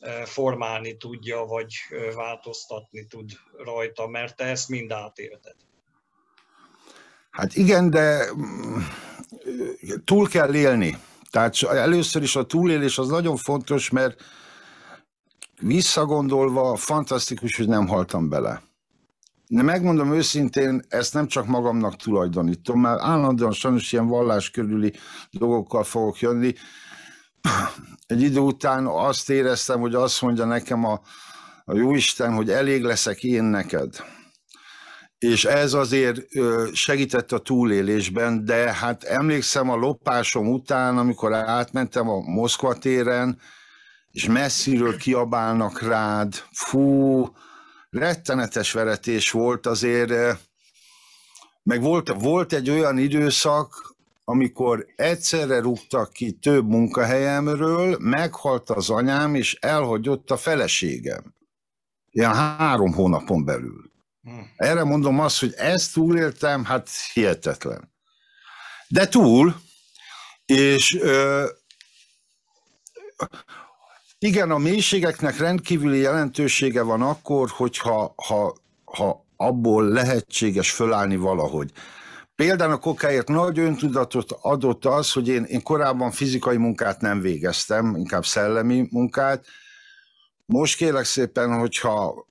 eh, 0.01 0.25
formálni 0.25 0.97
tudja, 0.97 1.45
vagy 1.45 1.73
eh, 1.89 2.15
változtatni 2.15 3.07
tud 3.07 3.31
rajta, 3.65 4.07
mert 4.07 4.37
te 4.37 4.45
ezt 4.45 4.69
mind 4.69 4.93
átélted. 4.93 5.55
Hát 7.31 7.55
igen, 7.55 7.91
de 7.91 8.33
mm, 8.35 8.79
túl 10.05 10.29
kell 10.29 10.55
élni. 10.55 10.97
Tehát 11.31 11.63
először 11.63 12.23
is 12.23 12.37
a 12.37 12.45
túlélés 12.45 12.99
az 12.99 13.09
nagyon 13.09 13.37
fontos, 13.37 13.91
mert 13.91 14.23
visszagondolva 15.65 16.77
fantasztikus, 16.77 17.57
hogy 17.57 17.69
nem 17.69 17.87
haltam 17.87 18.29
bele. 18.29 18.63
De 19.49 19.63
megmondom 19.63 20.13
őszintén, 20.13 20.83
ezt 20.89 21.15
nem 21.15 21.27
csak 21.27 21.47
magamnak 21.47 21.97
tulajdonítom, 21.97 22.81
mert 22.81 23.01
állandóan 23.01 23.53
sajnos 23.53 23.93
ilyen 23.93 24.07
vallás 24.07 24.51
körüli 24.51 24.93
dolgokkal 25.31 25.85
fogok 25.85 26.21
jönni. 26.21 26.55
Egy 28.07 28.23
idő 28.23 28.39
után 28.39 28.87
azt 28.87 29.31
éreztem, 29.31 29.81
hogy 29.81 29.95
azt 29.95 30.23
mondja 30.23 30.45
nekem 30.45 30.85
a, 30.85 31.01
a 31.65 31.77
Jóisten, 31.77 32.35
hogy 32.35 32.51
elég 32.51 32.83
leszek 32.83 33.23
én 33.23 33.45
neked. 33.45 34.05
És 35.19 35.45
ez 35.45 35.75
azért 35.75 36.21
segített 36.73 37.33
a 37.33 37.39
túlélésben, 37.39 38.45
de 38.45 38.73
hát 38.73 39.03
emlékszem 39.03 39.71
a 39.71 39.77
lopásom 39.77 40.53
után, 40.53 40.99
amikor 40.99 41.33
átmentem 41.33 42.09
a 42.09 42.21
Moszkva 42.21 42.75
téren, 42.75 43.39
és 44.15 44.27
messziről 44.27 44.97
kiabálnak 44.97 45.83
rád, 45.83 46.35
fú, 46.53 47.27
rettenetes 47.91 48.73
veretés 48.73 49.31
volt 49.31 49.67
azért, 49.67 50.11
eh, 50.11 50.37
meg 51.63 51.83
volt, 51.83 52.09
volt 52.09 52.53
egy 52.53 52.71
olyan 52.71 52.99
időszak, 52.99 53.95
amikor 54.25 54.87
egyszerre 54.97 55.61
rúgtak 55.61 56.13
ki 56.13 56.33
több 56.33 56.69
munkahelyemről, 56.69 57.97
meghalt 58.01 58.71
az 58.71 58.91
anyám, 58.91 59.35
és 59.35 59.55
elhagyott 59.55 60.31
a 60.31 60.37
feleségem. 60.37 61.35
Ilyen 62.11 62.35
három 62.35 62.93
hónapon 62.93 63.45
belül. 63.45 63.93
Hmm. 64.23 64.53
Erre 64.57 64.85
mondom 64.85 65.21
azt, 65.21 65.41
hogy 65.41 65.53
ezt 65.57 65.93
túléltem, 65.93 66.65
hát 66.65 66.91
hihetetlen. 67.13 67.93
De 68.89 69.09
túl, 69.09 69.55
és 70.45 70.95
ö, 71.01 71.47
igen, 74.25 74.51
a 74.51 74.59
mélységeknek 74.59 75.39
rendkívüli 75.39 75.99
jelentősége 75.99 76.83
van 76.83 77.03
akkor, 77.03 77.51
hogyha 77.51 78.15
ha, 78.17 78.57
ha 78.85 79.25
abból 79.37 79.89
lehetséges 79.89 80.71
fölállni 80.71 81.17
valahogy. 81.17 81.71
Például 82.35 82.73
a 82.73 82.79
kokáért 82.79 83.29
nagy 83.29 83.59
öntudatot 83.59 84.33
adott 84.41 84.85
az, 84.85 85.13
hogy 85.13 85.29
én, 85.29 85.45
én 85.45 85.63
korábban 85.63 86.11
fizikai 86.11 86.57
munkát 86.57 87.01
nem 87.01 87.21
végeztem, 87.21 87.97
inkább 87.97 88.25
szellemi 88.25 88.89
munkát. 88.91 89.45
Most 90.47 90.77
kérlek 90.77 91.05
szépen, 91.05 91.59
hogyha 91.59 92.27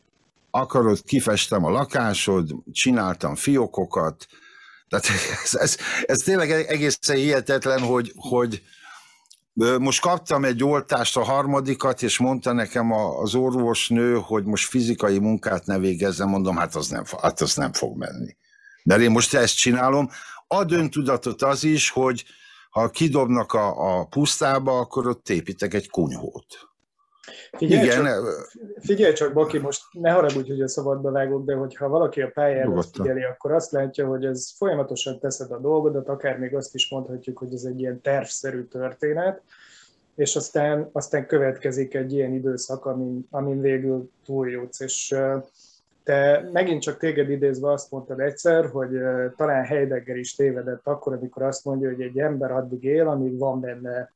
akarod, 0.52 1.04
kifestem 1.04 1.66
a 1.66 1.70
lakásod, 1.70 2.52
csináltam 2.72 3.36
fiókokat, 3.36 4.28
tehát 4.88 5.06
ez, 5.44 5.56
ez, 5.56 5.78
ez 6.06 6.18
tényleg 6.18 6.52
egészen 6.52 7.16
hihetetlen, 7.16 7.80
hogy, 7.80 8.12
hogy, 8.16 8.64
most 9.80 10.02
kaptam 10.02 10.46
egy 10.46 10.64
oltást, 10.64 11.18
a 11.18 11.24
harmadikat, 11.24 12.02
és 12.02 12.18
mondta 12.18 12.54
nekem 12.54 12.92
az 12.92 13.36
orvosnő, 13.36 14.14
hogy 14.14 14.44
most 14.46 14.70
fizikai 14.70 15.20
munkát 15.20 15.66
ne 15.66 15.78
végezzem, 15.78 16.30
mondom, 16.30 16.58
hát 16.58 16.76
az 16.76 16.88
nem, 16.88 17.04
hát 17.22 17.42
az 17.42 17.56
nem 17.56 17.74
fog 17.74 17.98
menni. 17.98 18.36
Mert 18.84 19.02
én 19.02 19.12
most 19.12 19.34
ezt 19.34 19.58
csinálom. 19.58 20.10
Ad 20.48 20.72
öntudatot 20.72 21.42
az 21.42 21.64
is, 21.64 21.90
hogy 21.90 22.26
ha 22.70 22.90
kidobnak 22.90 23.54
a, 23.54 24.00
a 24.00 24.06
pusztába, 24.06 24.80
akkor 24.80 25.08
ott 25.08 25.30
építek 25.30 25.74
egy 25.74 25.90
kunyhót. 25.90 26.73
Figyelj, 27.58 27.86
Igen. 27.86 28.04
Csak, 28.04 28.52
figyelj 28.80 29.14
csak, 29.14 29.34
Baki, 29.34 29.58
most 29.58 29.84
ne 29.92 30.12
haragudj, 30.12 30.50
hogy 30.50 30.62
a 30.62 30.68
szabadba 30.68 31.12
vágok, 31.12 31.46
de 31.46 31.56
hogyha 31.56 31.88
valaki 31.88 32.22
a 32.22 32.32
pályára 32.34 32.82
figyeli, 32.82 33.24
akkor 33.24 33.52
azt 33.52 33.72
látja, 33.72 34.08
hogy 34.08 34.26
ez 34.26 34.52
folyamatosan 34.58 35.20
teszed 35.20 35.52
a 35.52 35.60
dolgodat, 35.60 36.08
akár 36.08 36.38
még 36.38 36.56
azt 36.56 36.76
is 36.76 36.90
mondhatjuk, 36.90 37.38
hogy 37.38 37.54
ez 37.54 37.64
egy 37.64 37.80
ilyen 37.80 38.02
tervszerű 38.02 38.64
történet, 38.64 39.42
és 40.16 40.36
aztán, 40.36 40.90
aztán 40.92 41.26
következik 41.26 41.94
egy 41.94 42.14
ilyen 42.14 42.34
időszak, 42.34 42.86
amin, 42.86 43.28
amin 43.30 43.62
végül 43.62 44.10
túljutsz, 44.26 44.80
és 44.80 45.16
te 46.04 46.50
megint 46.52 46.82
csak 46.82 46.98
téged 46.98 47.30
idézve 47.30 47.72
azt 47.72 47.92
mondtad 47.92 48.20
egyszer, 48.20 48.70
hogy 48.70 48.90
talán 49.36 49.66
Heidegger 49.66 50.18
is 50.18 50.36
tévedett 50.36 50.88
akkor, 50.88 51.14
amikor 51.14 51.44
azt 51.44 51.66
mondja, 51.66 51.90
hogy 51.90 52.02
egy 52.02 52.20
ember 52.20 52.52
addig 52.52 52.84
él, 52.84 53.08
amíg 53.08 53.38
van 53.38 53.60
benne 53.60 54.12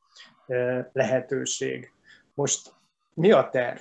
lehetőség. 0.94 1.92
Most 2.34 2.76
mi 3.18 3.32
a 3.32 3.50
terv? 3.50 3.80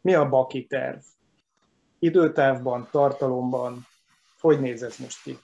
Mi 0.00 0.14
a 0.14 0.28
baki 0.28 0.66
terv? 0.66 0.98
Időtávban, 1.98 2.88
tartalomban, 2.90 3.86
hogy 4.40 4.60
néz 4.60 4.82
ez 4.82 4.96
most 4.96 5.22
ki? 5.22 5.38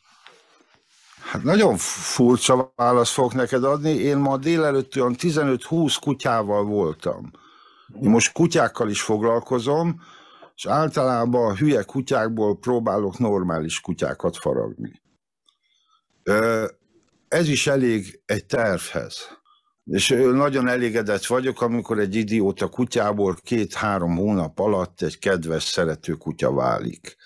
Hát 1.22 1.42
nagyon 1.42 1.76
furcsa 1.76 2.72
választ 2.76 3.12
fogok 3.12 3.34
neked 3.34 3.64
adni. 3.64 3.90
Én 3.90 4.16
ma 4.16 4.36
délelőtt 4.36 4.96
olyan 4.96 5.14
15-20 5.18 5.96
kutyával 6.00 6.64
voltam. 6.64 7.30
Én 8.02 8.10
most 8.10 8.32
kutyákkal 8.32 8.88
is 8.88 9.02
foglalkozom, 9.02 10.00
és 10.54 10.66
általában 10.66 11.50
a 11.50 11.54
hülye 11.54 11.82
kutyákból 11.82 12.58
próbálok 12.58 13.18
normális 13.18 13.80
kutyákat 13.80 14.36
faragni. 14.36 15.02
Ez 17.28 17.48
is 17.48 17.66
elég 17.66 18.22
egy 18.26 18.46
tervhez. 18.46 19.39
És 19.90 20.08
nagyon 20.32 20.68
elégedett 20.68 21.26
vagyok, 21.26 21.60
amikor 21.60 21.98
egy 21.98 22.14
idióta 22.14 22.68
kutyából 22.68 23.36
két-három 23.42 24.16
hónap 24.16 24.58
alatt 24.58 25.02
egy 25.02 25.18
kedves, 25.18 25.64
szerető 25.64 26.12
kutya 26.12 26.52
válik. 26.52 27.16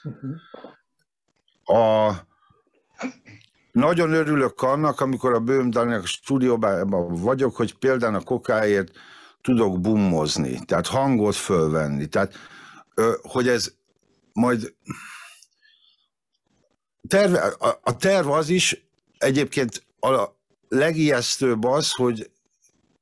A, 1.64 2.12
nagyon 3.72 4.12
örülök 4.12 4.62
annak, 4.62 5.00
amikor 5.00 5.32
a 5.32 5.40
Bőm 5.40 5.70
Daniel 5.70 6.02
stúdióban 6.04 7.14
vagyok, 7.14 7.56
hogy 7.56 7.78
például 7.78 8.14
a 8.14 8.20
kokáért 8.20 8.90
tudok 9.40 9.80
bummozni, 9.80 10.64
tehát 10.64 10.86
hangot 10.86 11.34
fölvenni. 11.34 12.06
Tehát, 12.06 12.34
hogy 13.22 13.48
ez 13.48 13.72
majd 14.32 14.74
terve, 17.08 17.38
a, 17.38 17.80
a 17.82 17.96
terv 17.96 18.28
az 18.30 18.48
is 18.48 18.86
egyébként 19.18 19.86
a 20.00 20.28
legijesztőbb 20.68 21.64
az, 21.64 21.92
hogy 21.92 22.32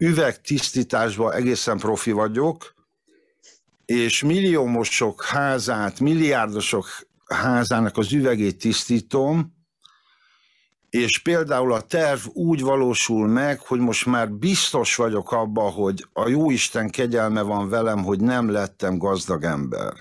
üvegtisztításban 0.03 1.33
egészen 1.33 1.79
profi 1.79 2.11
vagyok, 2.13 2.75
és 3.85 4.23
milliómosok 4.23 5.25
házát, 5.25 6.01
milliárdosok 6.01 6.87
házának 7.27 7.97
az 7.97 8.13
üvegét 8.13 8.59
tisztítom, 8.59 9.55
és 10.91 11.19
például 11.19 11.73
a 11.73 11.81
terv 11.81 12.21
úgy 12.33 12.61
valósul 12.61 13.29
meg, 13.29 13.61
hogy 13.61 13.79
most 13.79 14.07
már 14.07 14.31
biztos 14.31 14.97
vagyok 14.97 15.33
abban, 15.33 15.73
hogy 15.73 16.07
a 16.13 16.29
Jóisten 16.29 16.91
kegyelme 16.91 17.43
van 17.43 17.69
velem, 17.69 18.05
hogy 18.05 18.21
nem 18.21 18.51
lettem 18.51 18.99
gazdag 18.99 19.45
ember. 19.45 19.93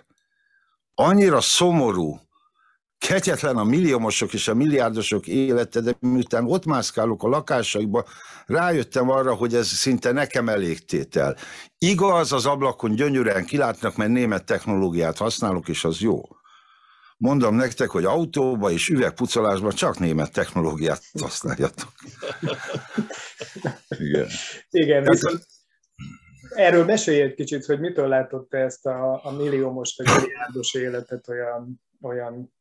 Annyira 0.96 1.42
szomorú, 1.42 2.20
kegyetlen 3.08 3.58
a 3.58 3.64
milliómosok 3.64 4.34
és 4.34 4.48
a 4.48 4.54
milliárdosok 4.54 5.28
élete, 5.28 5.80
de 5.80 5.96
miután 6.00 6.46
ott 6.46 6.66
mászkálok 6.66 7.24
a 7.24 7.28
lakásaikba, 7.28 8.06
rájöttem 8.46 9.10
arra, 9.10 9.34
hogy 9.34 9.56
ez 9.56 9.68
szinte 9.68 10.12
nekem 10.12 10.50
elégtétel. 10.50 11.36
Igaz, 11.78 12.32
az 12.32 12.46
ablakon 12.46 12.96
gyönyörűen 12.96 13.46
kilátnak, 13.46 13.96
mert 13.96 14.12
német 14.12 14.46
technológiát 14.46 15.18
használok, 15.18 15.68
és 15.68 15.84
az 15.84 16.00
jó. 16.00 16.22
Mondom 17.18 17.56
nektek, 17.56 17.90
hogy 17.90 18.06
autóba 18.06 18.72
és 18.72 18.90
üvegpucolásban 18.90 19.72
csak 19.72 20.00
német 20.00 20.32
technológiát 20.32 21.04
használjatok. 21.20 21.92
Igen. 24.06 24.28
Igen, 24.70 25.04
viszont 25.04 25.46
erről 26.50 26.86
mesélj 26.86 27.22
egy 27.22 27.34
kicsit, 27.34 27.66
hogy 27.66 27.80
mitől 27.80 28.08
látott 28.08 28.50
te 28.50 28.58
ezt 28.58 28.86
a, 28.86 29.26
a 29.26 29.32
milliómos 29.32 29.96
vagy 29.98 30.22
milliárdos 30.22 30.74
életet 30.74 31.28
olyan, 31.28 31.82
olyan 32.02 32.52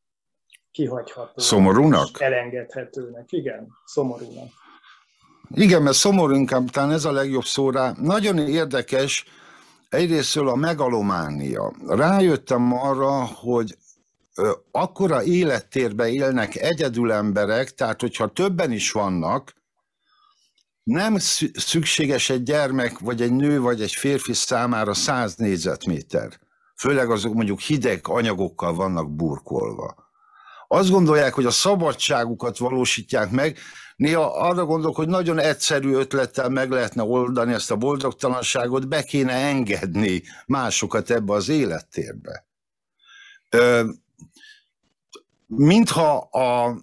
kihagyható. 0.71 1.41
Szomorúnak? 1.41 2.21
Elengedhetőnek, 2.21 3.31
igen, 3.31 3.67
szomorúnak. 3.85 4.49
Igen, 5.49 5.81
mert 5.81 5.95
szomorú 5.95 6.33
inkább, 6.33 6.69
talán 6.69 6.91
ez 6.91 7.05
a 7.05 7.11
legjobb 7.11 7.43
szó 7.43 7.69
rá. 7.69 7.93
Nagyon 8.01 8.37
érdekes, 8.37 9.25
egyrésztől 9.89 10.47
a 10.47 10.55
megalománia. 10.55 11.73
Rájöttem 11.87 12.73
arra, 12.73 13.25
hogy 13.25 13.77
akkora 14.71 15.23
élettérbe 15.23 16.09
élnek 16.09 16.55
egyedül 16.55 17.11
emberek, 17.11 17.73
tehát 17.73 18.01
hogyha 18.01 18.27
többen 18.27 18.71
is 18.71 18.91
vannak, 18.91 19.53
nem 20.83 21.17
szükséges 21.53 22.29
egy 22.29 22.43
gyermek, 22.43 22.99
vagy 22.99 23.21
egy 23.21 23.33
nő, 23.33 23.59
vagy 23.59 23.81
egy 23.81 23.91
férfi 23.91 24.33
számára 24.33 24.93
száz 24.93 25.35
négyzetméter. 25.35 26.39
Főleg 26.75 27.09
azok 27.09 27.33
mondjuk 27.33 27.59
hideg 27.59 27.99
anyagokkal 28.03 28.73
vannak 28.73 29.15
burkolva. 29.15 30.00
Azt 30.73 30.89
gondolják, 30.89 31.33
hogy 31.33 31.45
a 31.45 31.51
szabadságukat 31.51 32.57
valósítják 32.57 33.31
meg, 33.31 33.57
néha 33.95 34.23
arra 34.23 34.65
gondolok, 34.65 34.95
hogy 34.95 35.07
nagyon 35.07 35.39
egyszerű 35.39 35.93
ötlettel 35.93 36.49
meg 36.49 36.69
lehetne 36.71 37.03
oldani 37.03 37.53
ezt 37.53 37.71
a 37.71 37.75
boldogtalanságot, 37.75 38.87
be 38.87 39.03
kéne 39.03 39.33
engedni 39.33 40.23
másokat 40.45 41.09
ebbe 41.09 41.33
az 41.33 41.49
élettérbe 41.49 42.45
mintha 45.55 46.17
a 46.17 46.77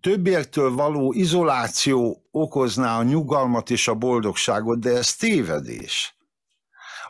többiektől 0.00 0.74
való 0.74 1.12
izoláció 1.12 2.22
okozná 2.30 2.98
a 2.98 3.02
nyugalmat 3.02 3.70
és 3.70 3.88
a 3.88 3.94
boldogságot, 3.94 4.80
de 4.80 4.90
ez 4.90 5.14
tévedés. 5.14 6.16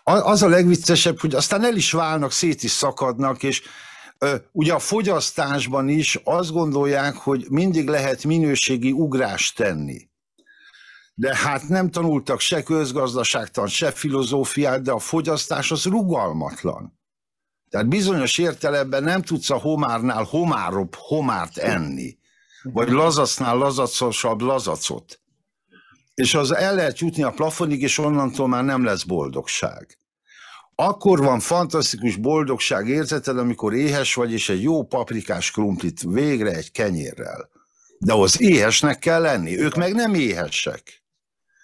Az 0.04 0.42
a 0.42 0.48
legviccesebb, 0.48 1.20
hogy 1.20 1.34
aztán 1.34 1.64
el 1.64 1.76
is 1.76 1.92
válnak, 1.92 2.32
szét 2.32 2.62
is 2.62 2.70
szakadnak, 2.70 3.42
és 3.42 3.62
ugye 4.52 4.72
a 4.72 4.78
fogyasztásban 4.78 5.88
is 5.88 6.20
azt 6.24 6.52
gondolják, 6.52 7.14
hogy 7.14 7.46
mindig 7.50 7.88
lehet 7.88 8.24
minőségi 8.24 8.92
ugrást 8.92 9.56
tenni. 9.56 10.08
De 11.14 11.36
hát 11.36 11.68
nem 11.68 11.90
tanultak 11.90 12.40
se 12.40 12.62
közgazdaságtan, 12.62 13.66
se 13.66 13.90
filozófiát, 13.90 14.82
de 14.82 14.92
a 14.92 14.98
fogyasztás 14.98 15.70
az 15.70 15.84
rugalmatlan. 15.84 16.98
Tehát 17.70 17.88
bizonyos 17.88 18.38
értelemben 18.38 19.02
nem 19.02 19.22
tudsz 19.22 19.50
a 19.50 19.58
homárnál 19.58 20.22
homárobb 20.22 20.94
homárt 20.94 21.56
enni, 21.56 22.18
vagy 22.62 22.88
lazacnál 22.88 23.56
lazacosabb 23.56 24.40
lazacot. 24.40 25.20
És 26.14 26.34
az 26.34 26.54
el 26.54 26.74
lehet 26.74 26.98
jutni 26.98 27.22
a 27.22 27.30
plafonig, 27.30 27.82
és 27.82 27.98
onnantól 27.98 28.48
már 28.48 28.64
nem 28.64 28.84
lesz 28.84 29.02
boldogság. 29.02 29.98
Akkor 30.74 31.18
van 31.18 31.40
fantasztikus 31.40 32.16
boldogság 32.16 32.88
érzeted, 32.88 33.38
amikor 33.38 33.74
éhes 33.74 34.14
vagy, 34.14 34.32
és 34.32 34.48
egy 34.48 34.62
jó 34.62 34.82
paprikás 34.82 35.50
krumplit 35.50 36.02
végre 36.02 36.50
egy 36.50 36.70
kenyérrel. 36.70 37.50
De 37.98 38.12
az 38.12 38.40
éhesnek 38.40 38.98
kell 38.98 39.20
lenni, 39.20 39.58
ők 39.58 39.74
meg 39.74 39.94
nem 39.94 40.14
éhesek. 40.14 41.02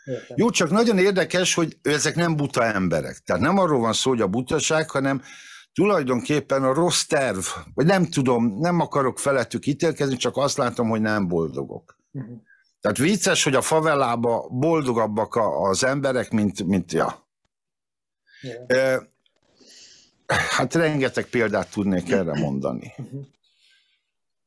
Értem. 0.05 0.37
Jó, 0.37 0.51
csak 0.51 0.71
nagyon 0.71 0.99
érdekes, 0.99 1.55
hogy 1.55 1.79
ezek 1.83 2.15
nem 2.15 2.37
buta 2.37 2.65
emberek. 2.65 3.19
Tehát 3.19 3.43
nem 3.43 3.59
arról 3.59 3.81
van 3.81 3.93
szó, 3.93 4.11
hogy 4.11 4.21
a 4.21 4.27
butaság, 4.27 4.91
hanem 4.91 5.23
tulajdonképpen 5.73 6.65
a 6.65 6.75
rossz 6.75 7.03
terv, 7.03 7.45
vagy 7.75 7.87
nem 7.87 8.07
tudom, 8.07 8.59
nem 8.59 8.81
akarok 8.81 9.19
felettük 9.19 9.67
ítélkezni, 9.67 10.17
csak 10.17 10.37
azt 10.37 10.57
látom, 10.57 10.89
hogy 10.89 11.01
nem 11.01 11.29
boldogok. 11.29 11.97
Uh-huh. 12.13 12.39
Tehát 12.81 12.99
vicces, 12.99 13.45
hogy 13.45 13.55
a 13.55 13.61
favelába 13.61 14.49
boldogabbak 14.51 15.39
az 15.61 15.85
emberek, 15.85 16.31
mint, 16.31 16.65
mint 16.65 16.93
ja. 16.93 17.29
Hát 20.27 20.75
rengeteg 20.75 21.25
példát 21.25 21.71
tudnék 21.71 22.11
erre 22.11 22.35
mondani. 22.35 22.95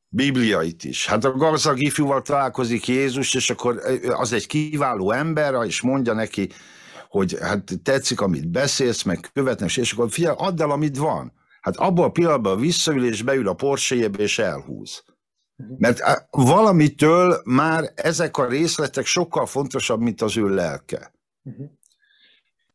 Bibliait 0.08 0.84
is. 0.84 1.06
Hát 1.06 1.24
a 1.24 1.32
gazdag 1.32 1.82
ifjúval 1.82 2.22
találkozik 2.22 2.88
Jézus, 2.88 3.34
és 3.34 3.50
akkor 3.50 3.80
az 4.08 4.32
egy 4.32 4.46
kiváló 4.46 5.10
ember, 5.10 5.64
és 5.66 5.80
mondja 5.80 6.12
neki, 6.12 6.48
hogy 7.08 7.38
hát 7.40 7.72
tetszik, 7.82 8.20
amit 8.20 8.48
beszélsz, 8.48 9.02
meg 9.02 9.30
követnek, 9.32 9.76
és 9.76 9.92
akkor 9.92 10.10
figyelj, 10.10 10.36
add 10.38 10.62
el, 10.62 10.70
amit 10.70 10.96
van. 10.96 11.32
Hát 11.60 11.76
abban 11.76 12.04
a 12.04 12.10
pillanatban 12.10 12.60
visszaül, 12.60 13.06
és 13.06 13.22
beül 13.22 13.48
a 13.48 13.54
porsche 13.54 13.94
és 13.94 14.38
elhúz. 14.38 15.04
Mert 15.78 16.02
valamitől 16.30 17.40
már 17.44 17.92
ezek 17.94 18.36
a 18.36 18.48
részletek 18.48 19.06
sokkal 19.06 19.46
fontosabb, 19.46 20.00
mint 20.00 20.22
az 20.22 20.36
ő 20.36 20.48
lelke. 20.48 21.12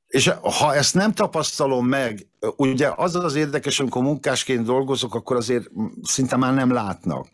És 0.10 0.32
ha 0.60 0.76
ezt 0.76 0.94
nem 0.94 1.14
tapasztalom 1.14 1.88
meg, 1.88 2.28
ugye 2.56 2.92
az 2.96 3.16
az 3.16 3.36
érdekes, 3.36 3.80
amikor 3.80 4.02
munkásként 4.02 4.66
dolgozok, 4.66 5.16
akkor 5.16 5.36
azért 5.36 5.70
szinte 6.04 6.36
már 6.36 6.54
nem 6.54 6.72
látnak. 6.72 7.28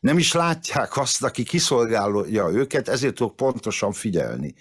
Nem 0.00 0.18
is 0.18 0.32
látják 0.32 0.96
azt, 0.96 1.24
aki 1.24 1.42
kiszolgálja 1.42 2.48
őket, 2.50 2.88
ezért 2.88 3.14
tudok 3.14 3.36
pontosan 3.36 3.92
figyelni. 3.92 4.54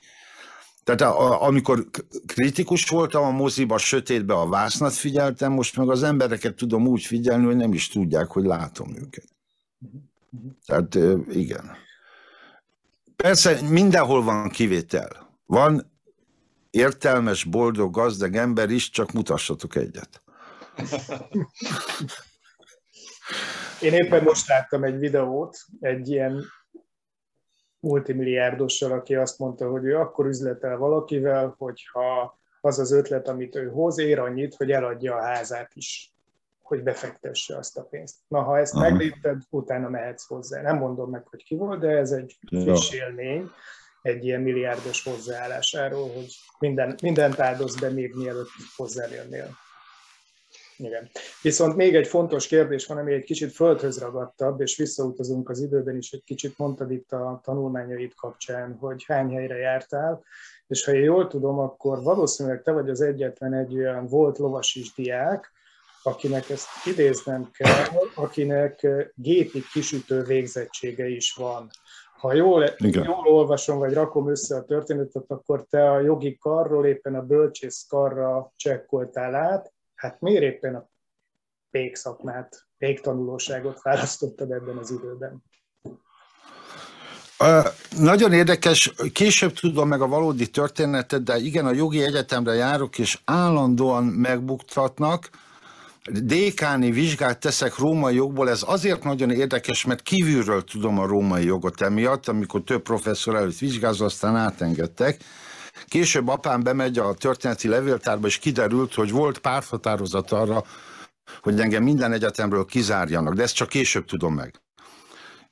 Tehát 0.84 1.02
a, 1.02 1.44
amikor 1.44 1.86
kritikus 2.26 2.90
voltam 2.90 3.24
a 3.24 3.32
moziba, 3.32 3.78
sötétbe 3.78 4.34
a 4.34 4.48
vásznat 4.48 4.94
figyeltem, 4.94 5.52
most 5.52 5.78
meg 5.78 5.90
az 5.90 6.04
embereket 6.04 6.56
tudom 6.56 6.88
úgy 6.88 7.04
figyelni, 7.04 7.46
hogy 7.46 7.56
nem 7.56 7.74
is 7.74 7.88
tudják, 7.88 8.28
hogy 8.28 8.44
látom 8.44 8.96
őket. 8.96 9.28
Tehát 10.66 10.98
igen. 11.30 11.72
Persze 13.16 13.62
mindenhol 13.62 14.24
van 14.24 14.50
kivétel. 14.50 15.30
Van 15.46 15.91
értelmes, 16.72 17.44
boldog, 17.44 17.94
gazdag 17.94 18.36
ember 18.36 18.70
is, 18.70 18.90
csak 18.90 19.12
mutassatok 19.12 19.76
egyet. 19.76 20.22
Én 23.82 23.94
éppen 23.94 24.24
most 24.24 24.48
láttam 24.48 24.84
egy 24.84 24.98
videót, 24.98 25.58
egy 25.80 26.10
ilyen 26.10 26.44
multimilliárdossal, 27.80 28.92
aki 28.92 29.16
azt 29.16 29.40
mondta, 29.40 29.70
hogy 29.70 29.84
ő 29.84 29.98
akkor 29.98 30.26
üzletel 30.26 30.78
valakivel, 30.78 31.56
hogyha 31.58 32.40
az 32.62 32.80
az 32.80 32.92
ötlet, 32.92 33.28
amit 33.28 33.56
ő 33.56 33.70
hoz, 33.70 34.00
ér 34.00 34.20
annyit, 34.20 34.56
hogy 34.56 34.72
eladja 34.72 35.16
a 35.16 35.22
házát 35.22 35.72
is, 35.74 36.14
hogy 36.62 36.84
befektesse 36.84 37.58
azt 37.58 37.78
a 37.78 37.84
pénzt. 37.84 38.16
Na, 38.28 38.42
ha 38.42 38.60
ezt 38.60 38.74
meglépted, 38.74 39.42
utána 39.50 39.90
mehetsz 39.90 40.28
hozzá. 40.28 40.62
Nem 40.62 40.78
mondom 40.78 41.10
meg, 41.10 41.28
hogy 41.28 41.44
ki 41.44 41.56
volt, 41.56 41.80
de 41.80 41.90
ez 41.90 42.12
egy 42.12 42.38
friss 42.48 42.94
élmény 42.94 43.52
egy 44.02 44.26
ilyen 44.26 44.42
milliárdos 44.42 45.04
hozzáállásáról, 45.04 46.10
hogy 46.10 46.36
minden, 46.60 46.96
mindent 47.02 47.40
áldoz 47.40 47.80
be 47.80 47.90
még 47.90 48.14
mielőtt 48.14 48.50
hozzájönnél. 48.76 49.58
Igen. 50.78 51.10
Viszont 51.42 51.76
még 51.76 51.96
egy 51.96 52.08
fontos 52.08 52.48
kérdés 52.48 52.86
van, 52.86 52.98
ami 52.98 53.14
egy 53.14 53.24
kicsit 53.24 53.52
földhöz 53.54 54.00
ragadtabb, 54.00 54.62
és 54.62 54.78
visszautazunk 54.78 55.50
az 55.50 55.60
időben 55.60 55.98
is, 55.98 56.12
egy 56.12 56.24
kicsit 56.24 56.58
mondtad 56.58 56.92
itt 56.92 57.12
a 57.12 57.40
tanulmányaid 57.44 58.14
kapcsán, 58.16 58.78
hogy 58.80 59.04
hány 59.08 59.30
helyre 59.30 59.56
jártál, 59.56 60.24
és 60.68 60.84
ha 60.84 60.94
én 60.94 61.04
jól 61.04 61.28
tudom, 61.28 61.60
akkor 61.60 62.04
valószínűleg 62.04 62.62
te 62.62 62.72
vagy 62.72 62.90
az 62.90 63.02
egyetlen 63.02 63.54
egy 63.54 63.78
olyan 63.78 64.08
volt 64.08 64.38
lovasis 64.38 64.94
diák, 64.94 65.52
akinek 66.04 66.50
ezt 66.50 66.68
idéznem 66.86 67.52
kell, 67.52 67.86
akinek 68.16 68.88
gépi 69.16 69.64
kisütő 69.74 70.24
végzettsége 70.24 71.08
is 71.08 71.34
van. 71.34 71.70
Ha 72.22 72.34
jól, 72.34 72.70
jól 72.80 73.28
olvasom, 73.28 73.78
vagy 73.78 73.94
rakom 73.94 74.30
össze 74.30 74.56
a 74.56 74.64
történetet, 74.64 75.24
akkor 75.28 75.66
te 75.70 75.92
a 75.92 76.00
jogi 76.00 76.38
karról 76.38 76.86
éppen 76.86 77.16
a 77.16 77.22
bölcsész 77.22 77.86
karra 77.90 78.54
csekkoltál 78.56 79.36
át, 79.36 79.74
hát 79.96 80.22
miért 80.22 80.44
éppen 80.44 80.76
a 80.76 80.90
pékszakmát, 81.72 82.68
péktanulóságot 82.78 83.82
választottad 83.82 84.52
ebben 84.52 84.78
az 84.78 84.92
időben? 84.92 85.44
Nagyon 87.98 88.34
érdekes, 88.34 88.94
később 89.14 89.54
tudom 89.54 89.88
meg 89.88 90.02
a 90.02 90.08
valódi 90.08 90.50
történetet, 90.50 91.24
de 91.24 91.38
igen, 91.38 91.66
a 91.66 91.72
jogi 91.72 92.04
egyetemre 92.04 92.54
járok, 92.54 93.00
és 93.00 93.22
állandóan 93.26 94.04
megbuktatnak, 94.04 95.30
dékáni 96.10 96.92
vizsgát 96.92 97.40
teszek 97.40 97.78
római 97.78 98.16
jogból, 98.16 98.50
ez 98.50 98.64
azért 98.66 99.04
nagyon 99.04 99.32
érdekes, 99.32 99.86
mert 99.86 100.02
kívülről 100.02 100.64
tudom 100.64 101.00
a 101.00 101.06
római 101.06 101.46
jogot 101.46 101.82
emiatt, 101.82 102.28
amikor 102.28 102.64
több 102.64 102.82
professzor 102.82 103.36
előtt 103.36 103.58
vizsgázva, 103.58 104.06
aztán 104.06 104.36
átengedtek, 104.36 105.24
Később 105.88 106.28
apám 106.28 106.64
bemegy 106.64 106.98
a 106.98 107.14
történeti 107.14 107.68
levéltárba, 107.68 108.28
és 108.28 108.38
kiderült, 108.38 108.94
hogy 108.94 109.12
volt 109.12 109.40
párthatározat 109.40 110.32
arra, 110.32 110.64
hogy 111.42 111.60
engem 111.60 111.84
minden 111.84 112.12
egyetemről 112.12 112.66
kizárjanak, 112.66 113.34
de 113.34 113.44
ezt 113.44 113.56
csak 113.56 113.70
később 113.70 114.06
tudom 114.06 114.34
meg. 114.34 114.62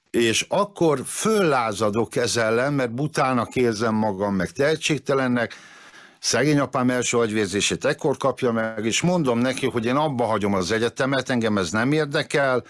És 0.09 0.45
akkor 0.49 1.01
föllázadok 1.05 2.15
ezzel 2.15 2.45
ellen, 2.45 2.73
mert 2.73 2.93
butának 2.93 3.55
érzem 3.55 3.95
magam, 3.95 4.35
meg 4.35 4.51
tehetségtelennek, 4.51 5.55
szegény 6.19 6.60
apám 6.60 6.89
első 6.89 7.17
agyvérzését 7.17 7.86
ekkor 7.86 8.17
kapja 8.17 8.51
meg, 8.51 8.86
és 8.86 9.01
mondom 9.01 9.39
neki, 9.39 9.67
hogy 9.67 9.86
én 9.86 9.95
abba 9.95 10.25
hagyom 10.25 10.53
az 10.53 10.71
egyetemet, 10.71 11.29
engem 11.29 11.58
ez 11.58 11.71
nem 11.71 11.91
érdekel, 11.91 12.63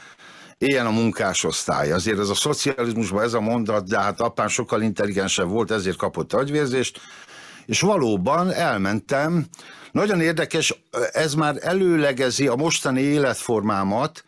éljen 0.57 0.85
a 0.85 0.91
munkásosztály. 0.91 1.91
Azért 1.91 2.19
ez 2.19 2.29
a 2.29 2.33
szocializmusban 2.33 3.23
ez 3.23 3.33
a 3.33 3.39
mondat, 3.39 3.87
de 3.87 3.99
hát 3.99 4.19
apám 4.19 4.47
sokkal 4.47 4.81
intelligensebb 4.81 5.49
volt, 5.49 5.71
ezért 5.71 5.97
kapott 5.97 6.33
agyvérzést, 6.33 6.99
és 7.65 7.81
valóban 7.81 8.51
elmentem. 8.51 9.45
Nagyon 9.91 10.21
érdekes, 10.21 10.83
ez 11.11 11.33
már 11.33 11.55
előlegezi 11.59 12.47
a 12.47 12.55
mostani 12.55 13.01
életformámat, 13.01 14.23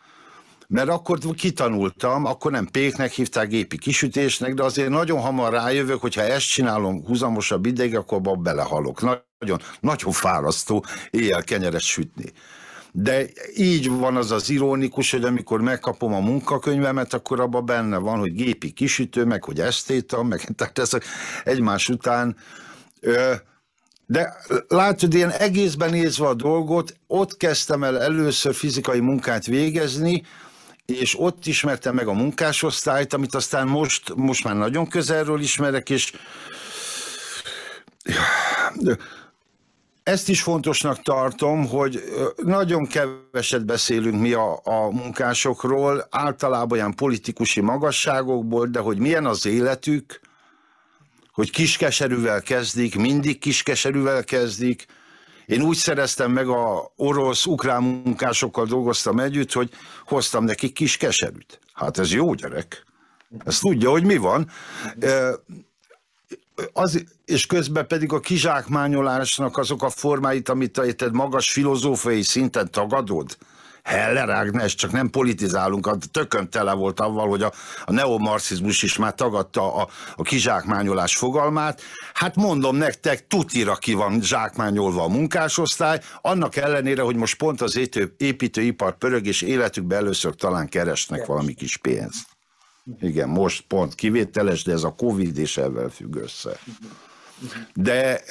mert 0.72 0.88
akkor 0.88 1.18
kitanultam, 1.34 2.24
akkor 2.24 2.50
nem 2.50 2.66
péknek 2.66 3.12
hívták, 3.12 3.48
gépi 3.48 3.78
kisütésnek, 3.78 4.54
de 4.54 4.62
azért 4.62 4.88
nagyon 4.88 5.20
hamar 5.20 5.52
rájövök, 5.52 6.00
hogy 6.00 6.14
ha 6.14 6.20
ezt 6.20 6.48
csinálom 6.48 7.04
húzamosabb 7.06 7.66
ideig, 7.66 7.96
akkor 7.96 8.18
abban 8.18 8.42
belehalok. 8.42 9.00
Nagyon, 9.38 9.60
nagyon 9.80 10.12
fárasztó 10.12 10.84
éjjel 11.10 11.42
kenyeret 11.42 11.80
sütni. 11.80 12.32
De 12.92 13.26
így 13.56 13.88
van 13.88 14.16
az 14.16 14.30
az 14.30 14.50
ironikus, 14.50 15.10
hogy 15.10 15.24
amikor 15.24 15.60
megkapom 15.60 16.14
a 16.14 16.20
munkakönyvemet, 16.20 17.14
akkor 17.14 17.40
abban 17.40 17.66
benne 17.66 17.96
van, 17.96 18.18
hogy 18.18 18.32
gépi 18.32 18.70
kisütő, 18.70 19.24
meg 19.24 19.44
hogy 19.44 19.60
esztéta, 19.60 20.22
meg 20.22 20.40
tehát 20.56 20.78
ezek 20.78 21.04
egymás 21.44 21.88
után 21.88 22.36
de 24.06 24.36
látod, 24.68 25.14
én 25.14 25.28
egészben 25.28 25.90
nézve 25.90 26.26
a 26.26 26.34
dolgot, 26.34 26.96
ott 27.06 27.36
kezdtem 27.36 27.84
el 27.84 28.02
először 28.02 28.54
fizikai 28.54 29.00
munkát 29.00 29.46
végezni, 29.46 30.22
és 30.86 31.20
ott 31.20 31.46
ismertem 31.46 31.94
meg 31.94 32.06
a 32.06 32.12
munkásosztályt, 32.12 33.12
amit 33.12 33.34
aztán 33.34 33.66
most, 33.66 34.14
most 34.14 34.44
már 34.44 34.56
nagyon 34.56 34.88
közelről 34.88 35.40
ismerek, 35.40 35.90
és 35.90 36.12
ezt 40.02 40.28
is 40.28 40.42
fontosnak 40.42 41.02
tartom, 41.02 41.66
hogy 41.68 42.04
nagyon 42.36 42.86
keveset 42.86 43.64
beszélünk 43.64 44.20
mi 44.20 44.32
a, 44.32 44.60
a 44.64 44.90
munkásokról, 44.90 46.06
általában 46.10 46.78
olyan 46.78 46.94
politikusi 46.94 47.60
magasságokból, 47.60 48.66
de 48.66 48.78
hogy 48.78 48.98
milyen 48.98 49.26
az 49.26 49.46
életük, 49.46 50.20
hogy 51.32 51.50
kiskeserűvel 51.50 52.42
kezdik, 52.42 52.96
mindig 52.96 53.38
kiskeserűvel 53.38 54.24
kezdik. 54.24 54.86
Én 55.46 55.62
úgy 55.62 55.76
szereztem 55.76 56.32
meg 56.32 56.48
a 56.48 56.92
orosz-ukrán 56.96 57.82
munkásokkal 57.82 58.66
dolgoztam 58.66 59.18
együtt, 59.18 59.52
hogy 59.52 59.70
hoztam 60.06 60.44
nekik 60.44 60.72
kiskeserűt. 60.72 61.60
Hát 61.72 61.98
ez 61.98 62.12
jó 62.12 62.34
gyerek. 62.34 62.84
Ezt 63.44 63.60
tudja, 63.60 63.90
hogy 63.90 64.04
mi 64.04 64.16
van 64.16 64.50
az, 66.72 67.04
és 67.24 67.46
közben 67.46 67.86
pedig 67.86 68.12
a 68.12 68.20
kizsákmányolásnak 68.20 69.56
azok 69.56 69.82
a 69.82 69.90
formáit, 69.90 70.48
amit 70.48 70.80
te 70.96 71.08
magas 71.12 71.50
filozófiai 71.50 72.22
szinten 72.22 72.70
tagadod, 72.70 73.36
Heller 73.82 74.28
Ágnes, 74.28 74.74
csak 74.74 74.92
nem 74.92 75.10
politizálunk, 75.10 75.86
a 75.86 75.96
tökön 76.12 76.50
tele 76.50 76.72
volt 76.72 77.00
avval, 77.00 77.28
hogy 77.28 77.42
a, 77.42 77.52
a 77.84 77.92
neomarxizmus 77.92 78.82
is 78.82 78.96
már 78.96 79.14
tagadta 79.14 79.74
a, 79.74 79.88
a 80.16 80.22
kizsákmányolás 80.22 81.16
fogalmát. 81.16 81.80
Hát 82.14 82.36
mondom 82.36 82.76
nektek, 82.76 83.26
tutira 83.26 83.74
ki 83.74 83.92
van 83.92 84.22
zsákmányolva 84.22 85.02
a 85.02 85.08
munkásosztály, 85.08 86.00
annak 86.20 86.56
ellenére, 86.56 87.02
hogy 87.02 87.16
most 87.16 87.36
pont 87.36 87.60
az 87.60 87.76
építőipar 88.16 88.98
pörög, 88.98 89.26
és 89.26 89.42
életükben 89.42 89.98
először 89.98 90.34
talán 90.34 90.68
keresnek 90.68 91.26
valami 91.26 91.54
kis 91.54 91.76
pénzt. 91.76 92.26
Igen, 93.00 93.28
most 93.28 93.64
pont 93.68 93.94
kivételes, 93.94 94.62
de 94.62 94.72
ez 94.72 94.82
a 94.82 94.94
Covid 94.94 95.38
és 95.38 95.56
ebben 95.56 95.90
függ 95.90 96.16
össze. 96.16 96.58
De, 97.74 98.22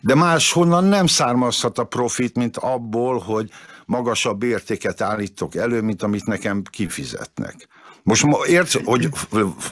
de 0.00 0.14
máshonnan 0.14 0.84
nem 0.84 1.06
származhat 1.06 1.78
a 1.78 1.84
profit, 1.84 2.36
mint 2.36 2.56
abból, 2.56 3.18
hogy 3.18 3.50
magasabb 3.88 4.42
értéket 4.42 5.00
állítok 5.00 5.54
elő, 5.54 5.80
mint 5.80 6.02
amit 6.02 6.26
nekem 6.26 6.62
kifizetnek. 6.62 7.68
Most 8.02 8.24
érts, 8.46 8.76
hogy 8.84 9.08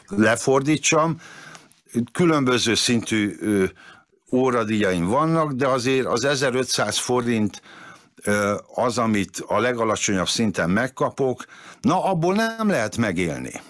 lefordítsam, 0.09 1.21
különböző 2.13 2.75
szintű 2.75 3.37
óradíjaim 4.33 5.07
vannak, 5.07 5.53
de 5.53 5.67
azért 5.67 6.07
az 6.07 6.25
1500 6.25 6.99
forint 6.99 7.63
az, 8.75 8.99
amit 8.99 9.45
a 9.47 9.59
legalacsonyabb 9.59 10.29
szinten 10.29 10.71
megkapok, 10.71 11.45
na 11.81 12.05
abból 12.05 12.35
nem 12.35 12.69
lehet 12.69 12.97
megélni. 12.97 13.61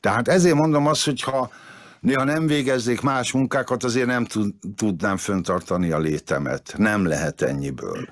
Tehát 0.00 0.28
ezért 0.28 0.54
mondom 0.54 0.86
azt, 0.86 1.04
hogy 1.04 1.20
ha 1.22 1.50
néha 2.00 2.24
nem 2.24 2.46
végezzék 2.46 3.00
más 3.00 3.32
munkákat, 3.32 3.84
azért 3.84 4.06
nem 4.06 4.26
tudnám 4.76 5.16
föntartani 5.16 5.90
a 5.90 5.98
létemet. 5.98 6.74
Nem 6.76 7.06
lehet 7.06 7.42
ennyiből. 7.42 8.08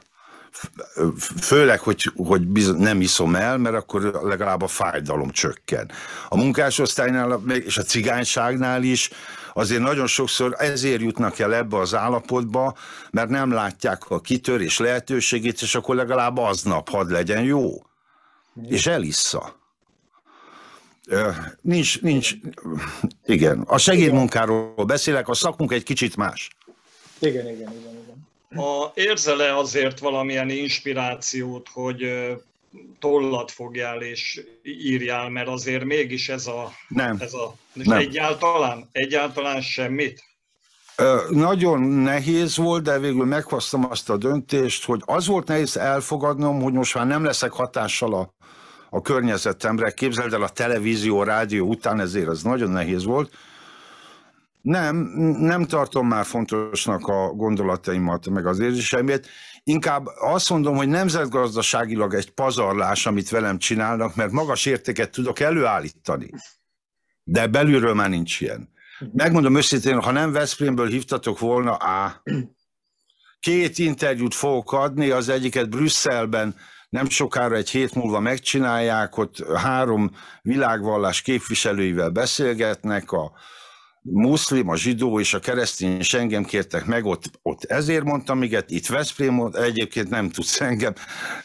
Főleg, 1.41 1.81
hogy, 1.81 2.11
hogy 2.17 2.47
bizony, 2.47 2.77
nem 2.77 3.01
iszom 3.01 3.35
el, 3.35 3.59
mert 3.59 3.75
akkor 3.75 4.03
legalább 4.03 4.63
a 4.63 4.67
fájdalom 4.67 5.31
csökken. 5.31 5.91
A 6.29 6.37
munkásosztálynál 6.37 7.41
és 7.47 7.79
a 7.79 7.83
cigányságnál 7.83 8.83
is 8.83 9.11
azért 9.55 9.81
nagyon 9.81 10.07
sokszor 10.07 10.55
ezért 10.59 11.01
jutnak 11.01 11.39
el 11.39 11.55
ebbe 11.55 11.79
az 11.79 11.95
állapotba, 11.95 12.77
mert 13.11 13.29
nem 13.29 13.53
látják 13.53 14.11
a 14.11 14.21
kitörés 14.21 14.79
lehetőségét, 14.79 15.63
és 15.63 15.75
akkor 15.75 15.97
legalább 15.97 16.37
aznap 16.37 16.89
hadd 16.89 17.11
legyen 17.11 17.43
jó. 17.43 17.83
És 18.69 18.87
elissza. 18.87 19.61
Nincs, 21.61 22.01
nincs, 22.01 22.35
igen. 23.25 23.61
A 23.61 23.79
segédmunkáról 23.79 24.85
beszélek, 24.85 25.29
a 25.29 25.35
szakmunk 25.35 25.73
egy 25.73 25.83
kicsit 25.83 26.17
más. 26.17 26.51
Igen, 27.19 27.47
igen, 27.47 27.55
igen. 27.55 27.73
igen. 27.73 28.31
A, 28.57 28.91
érzel-e 28.95 29.57
azért 29.57 29.99
valamilyen 29.99 30.51
inspirációt, 30.51 31.69
hogy 31.73 32.13
tollat 32.99 33.51
fogjál 33.51 34.03
és 34.03 34.41
írjál, 34.63 35.29
mert 35.29 35.49
azért 35.49 35.85
mégis 35.85 36.29
ez 36.29 36.47
a... 36.47 36.73
Nem. 36.89 37.17
Ez 37.21 37.35
a 37.35 37.55
nem. 37.73 37.99
Egyáltalán? 37.99 38.89
Egyáltalán 38.93 39.61
semmit? 39.61 40.23
Nagyon 41.31 41.81
nehéz 41.81 42.57
volt, 42.57 42.83
de 42.83 42.99
végül 42.99 43.25
meghoztam 43.25 43.87
azt 43.91 44.11
a 44.11 44.17
döntést, 44.17 44.85
hogy 44.85 45.03
az 45.05 45.27
volt 45.27 45.47
nehéz 45.47 45.77
elfogadnom, 45.77 46.63
hogy 46.63 46.73
most 46.73 46.95
már 46.95 47.07
nem 47.07 47.25
leszek 47.25 47.53
hatással 47.53 48.15
a, 48.15 48.35
a 48.91 49.03
környezetemre. 49.03 49.91
Képzeld 49.91 50.33
el 50.33 50.43
a 50.43 50.49
televízió, 50.49 51.19
a 51.19 51.25
rádió 51.25 51.67
után, 51.67 52.01
ezért 52.01 52.29
az 52.29 52.43
nagyon 52.43 52.71
nehéz 52.71 53.05
volt. 53.05 53.35
Nem, 54.63 54.97
nem 55.39 55.65
tartom 55.65 56.07
már 56.07 56.25
fontosnak 56.25 57.07
a 57.07 57.33
gondolataimat, 57.33 58.29
meg 58.29 58.47
az 58.47 58.59
érzéseimet. 58.59 59.27
Inkább 59.65 60.07
azt 60.07 60.51
mondom, 60.51 60.77
hogy 60.77 60.89
nemzetgazdaságilag 60.89 62.15
egy 62.15 62.31
pazarlás, 62.31 63.07
amit 63.07 63.29
velem 63.29 63.59
csinálnak, 63.59 64.15
mert 64.15 64.33
magas 64.33 64.67
értéket 64.67 65.11
tudok 65.11 65.41
előállítani. 65.41 66.31
De 67.25 67.47
belülről 67.47 67.95
már 67.95 68.09
nincs 68.09 68.41
ilyen. 68.41 68.71
Megmondom 69.13 69.57
őszintén, 69.57 70.01
ha 70.01 70.11
nem 70.11 70.33
Veszprémből 70.33 70.89
hívtatok 70.89 71.39
volna, 71.39 71.77
á, 71.81 72.23
két 73.41 73.79
interjút 73.79 74.35
fogok 74.35 74.73
adni, 74.73 75.11
az 75.11 75.29
egyiket 75.29 75.69
Brüsszelben 75.69 76.55
nem 76.89 77.09
sokára 77.09 77.57
egy 77.57 77.71
hét 77.71 77.95
múlva 77.95 78.21
megcsinálják, 78.21 79.17
ott 79.17 79.45
három 79.57 80.11
világvallás 80.43 81.23
képviselőivel 81.23 82.11
beszélgetnek, 82.11 83.13
a 83.13 83.33
muszlim, 84.03 84.69
a 84.69 84.77
zsidó 84.77 85.21
és 85.21 85.35
a 85.35 85.39
keresztény 85.39 85.99
és 85.99 86.15
engem 86.15 86.45
kértek 86.45 86.87
meg, 86.87 87.05
ott, 87.05 87.25
ott 87.43 87.65
ezért 87.65 88.05
mondtam 88.05 88.43
igen, 88.43 88.63
itt 88.67 88.87
Veszprém, 88.87 89.51
egyébként 89.53 90.11
nem 90.11 90.31
tudsz 90.31 90.61
engem, 90.61 90.93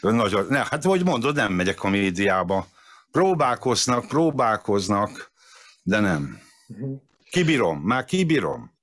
nagyon, 0.00 0.46
ne, 0.48 0.64
hát 0.70 0.84
hogy 0.84 1.04
mondod, 1.04 1.34
nem 1.34 1.52
megyek 1.52 1.82
a 1.82 1.88
médiába. 1.88 2.66
Próbálkoznak, 3.10 4.06
próbálkoznak, 4.06 5.32
de 5.82 6.00
nem. 6.00 6.40
Kibírom, 7.30 7.80
már 7.80 8.04
kibírom. 8.04 8.76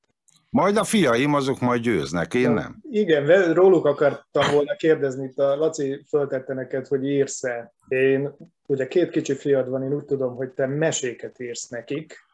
Majd 0.49 0.77
a 0.77 0.83
fiaim 0.83 1.33
azok 1.33 1.59
majd 1.59 1.81
győznek, 1.81 2.33
én 2.33 2.51
nem. 2.51 2.75
Igen, 2.89 3.53
róluk 3.53 3.85
akartam 3.85 4.51
volna 4.53 4.75
kérdezni, 4.75 5.25
itt 5.25 5.37
a 5.37 5.55
Laci 5.55 6.05
föltette 6.09 6.53
neked, 6.53 6.87
hogy 6.87 7.05
írsz-e. 7.05 7.73
Én, 7.87 8.35
ugye 8.65 8.87
két 8.87 9.09
kicsi 9.09 9.35
fiad 9.35 9.69
van, 9.69 9.83
én 9.83 9.93
úgy 9.93 10.05
tudom, 10.05 10.35
hogy 10.35 10.49
te 10.49 10.67
meséket 10.67 11.39
írsz 11.39 11.67
nekik, 11.67 12.25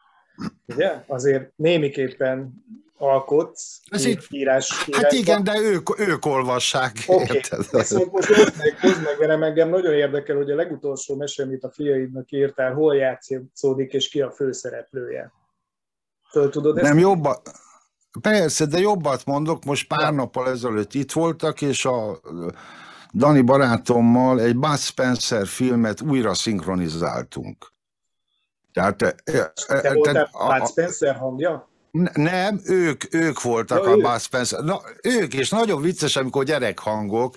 ugye? 0.66 1.04
Azért 1.06 1.52
némiképpen 1.56 2.64
alkotsz, 3.02 3.80
Ez 3.88 4.04
így, 4.04 4.26
írás, 4.30 4.86
írás. 4.88 5.02
Hát 5.02 5.12
igen, 5.12 5.44
de 5.44 5.58
ők, 5.60 6.00
ők 6.00 6.26
olvassák. 6.26 6.92
Oké, 7.06 7.22
okay. 7.22 7.60
Viszont 7.70 8.12
most 8.12 8.26
hozd 8.26 8.56
meg, 8.58 8.78
hozd 8.80 9.02
meg 9.02 9.16
velem, 9.18 9.42
engem 9.42 9.68
nagyon 9.68 9.92
érdekel, 9.92 10.36
hogy 10.36 10.50
a 10.50 10.54
legutolsó 10.54 11.16
mese, 11.16 11.42
amit 11.42 11.64
a 11.64 11.70
fiaidnak 11.70 12.30
írtál, 12.30 12.72
hol 12.72 12.94
játszódik, 12.96 13.92
és 13.92 14.08
ki 14.08 14.20
a 14.20 14.30
főszereplője. 14.30 15.32
Föl 16.30 16.50
tudod 16.50 16.78
ezt? 16.78 16.88
Nem, 16.88 16.98
jobban, 16.98 17.36
persze, 18.20 18.66
de 18.66 18.78
jobbat 18.78 19.24
mondok, 19.24 19.64
most 19.64 19.86
pár 19.86 20.14
nappal 20.14 20.48
ezelőtt 20.48 20.94
itt 20.94 21.12
voltak, 21.12 21.60
és 21.60 21.84
a 21.84 22.20
Dani 23.14 23.40
barátommal 23.40 24.40
egy 24.40 24.56
Bud 24.56 24.78
Spencer 24.78 25.46
filmet 25.46 26.00
újra 26.00 26.34
szinkronizáltunk. 26.34 27.71
Tehát, 28.72 28.96
Te 28.96 29.92
voltál 29.94 30.30
Bud 30.58 30.68
Spencer 30.68 31.16
hangja? 31.16 31.70
Nem, 32.12 32.60
ők, 32.64 33.14
ők 33.14 33.42
voltak 33.42 33.84
ja, 33.84 33.90
a 33.90 33.96
Bud 33.96 34.20
Spencer. 34.20 34.60
Na, 34.60 34.80
ők, 35.02 35.34
és 35.34 35.50
nagyon 35.50 35.80
vicces, 35.80 36.16
amikor 36.16 36.44
gyerekhangok, 36.44 37.36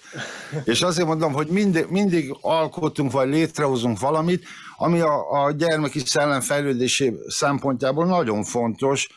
és 0.64 0.82
azért 0.82 1.08
mondom, 1.08 1.34
hogy 1.34 1.48
mindig, 1.48 1.86
mindig 1.90 2.38
alkotunk, 2.42 3.12
vagy 3.12 3.30
létrehozunk 3.30 4.00
valamit, 4.00 4.46
ami 4.78 5.00
a, 5.00 5.44
a 5.44 5.52
gyermeki 5.52 6.00
szellem 6.00 6.42
fejlődésé 6.42 7.14
szempontjából 7.28 8.06
nagyon 8.06 8.44
fontos. 8.44 9.08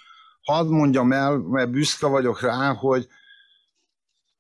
Hadd 0.43 0.67
mondjam 0.67 1.13
el, 1.13 1.37
mert 1.37 1.71
büszke 1.71 2.07
vagyok 2.07 2.41
rá, 2.41 2.73
hogy 2.73 3.09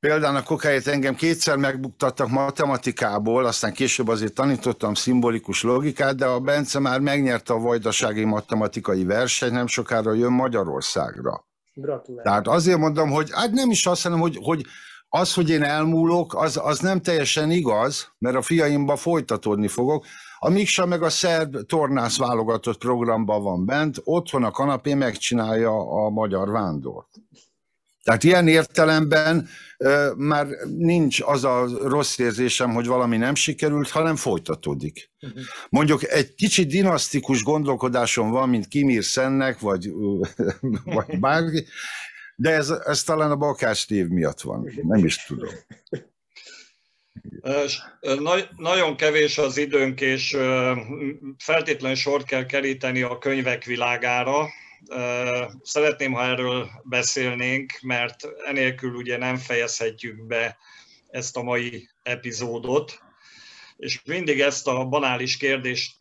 Például 0.00 0.36
a 0.36 0.42
kokáért 0.42 0.86
engem 0.86 1.14
kétszer 1.14 1.56
megbuktattak 1.56 2.28
matematikából, 2.28 3.44
aztán 3.44 3.72
később 3.72 4.08
azért 4.08 4.34
tanítottam 4.34 4.94
szimbolikus 4.94 5.62
logikát, 5.62 6.16
de 6.16 6.26
a 6.26 6.40
Bence 6.40 6.78
már 6.78 7.00
megnyerte 7.00 7.52
a 7.52 7.58
vajdasági 7.58 8.24
matematikai 8.24 9.04
versenyt, 9.04 9.52
nem 9.52 9.66
sokára 9.66 10.12
jön 10.12 10.32
Magyarországra. 10.32 11.46
Gratulálok. 11.74 12.24
Tehát 12.24 12.48
azért 12.48 12.78
mondom, 12.78 13.10
hogy 13.10 13.30
hát 13.32 13.50
nem 13.50 13.70
is 13.70 13.86
azt 13.86 14.02
hanem, 14.02 14.20
hogy, 14.20 14.38
hogy 14.42 14.64
az, 15.08 15.34
hogy 15.34 15.50
én 15.50 15.62
elmúlok, 15.62 16.34
az, 16.34 16.60
az 16.62 16.78
nem 16.78 17.00
teljesen 17.00 17.50
igaz, 17.50 18.12
mert 18.18 18.36
a 18.36 18.42
fiaimba 18.42 18.96
folytatódni 18.96 19.68
fogok. 19.68 20.04
A 20.38 20.48
Miksa 20.48 20.86
meg 20.86 21.02
a 21.02 21.10
szerb 21.10 21.66
tornász 21.66 22.18
válogatott 22.18 22.78
programban 22.78 23.42
van 23.42 23.64
bent, 23.64 24.00
otthon 24.04 24.44
a 24.44 24.50
kanapé 24.50 24.94
megcsinálja 24.94 26.04
a 26.04 26.10
magyar 26.10 26.50
vándort. 26.50 27.08
Tehát 28.08 28.24
ilyen 28.24 28.48
értelemben 28.48 29.48
már 30.16 30.46
nincs 30.76 31.20
az 31.20 31.44
a 31.44 31.68
rossz 31.82 32.18
érzésem, 32.18 32.72
hogy 32.72 32.86
valami 32.86 33.16
nem 33.16 33.34
sikerült, 33.34 33.90
hanem 33.90 34.16
folytatódik. 34.16 35.10
Uh-huh. 35.20 35.40
Mondjuk 35.68 36.04
egy 36.04 36.34
kicsit 36.34 36.68
dinasztikus 36.68 37.42
gondolkodásom 37.42 38.30
van, 38.30 38.48
mint 38.48 38.68
Kimir 38.68 39.04
Szennek, 39.04 39.58
vagy, 39.58 39.90
vagy 40.96 41.18
bárki, 41.18 41.66
De 42.36 42.50
ez, 42.50 42.70
ez 42.70 43.02
talán 43.02 43.30
a 43.30 43.36
Bakács 43.36 43.88
név 43.88 44.06
miatt 44.06 44.40
van, 44.40 44.72
nem 44.82 45.04
is 45.04 45.24
tudom. 45.24 45.50
Nagy, 48.00 48.48
nagyon 48.56 48.96
kevés 48.96 49.38
az 49.38 49.56
időnk, 49.56 50.00
és 50.00 50.36
feltétlenül 51.38 51.96
sort 51.96 52.26
kell 52.26 52.46
keríteni 52.46 53.02
a 53.02 53.18
könyvek 53.18 53.64
világára. 53.64 54.48
Szeretném, 55.62 56.12
ha 56.12 56.22
erről 56.22 56.68
beszélnénk, 56.84 57.72
mert 57.82 58.28
enélkül 58.46 58.94
ugye 58.94 59.16
nem 59.16 59.36
fejezhetjük 59.36 60.26
be 60.26 60.58
ezt 61.10 61.36
a 61.36 61.42
mai 61.42 61.88
epizódot. 62.02 63.02
És 63.76 64.00
mindig 64.04 64.40
ezt 64.40 64.66
a 64.66 64.84
banális 64.84 65.36
kérdést 65.36 65.96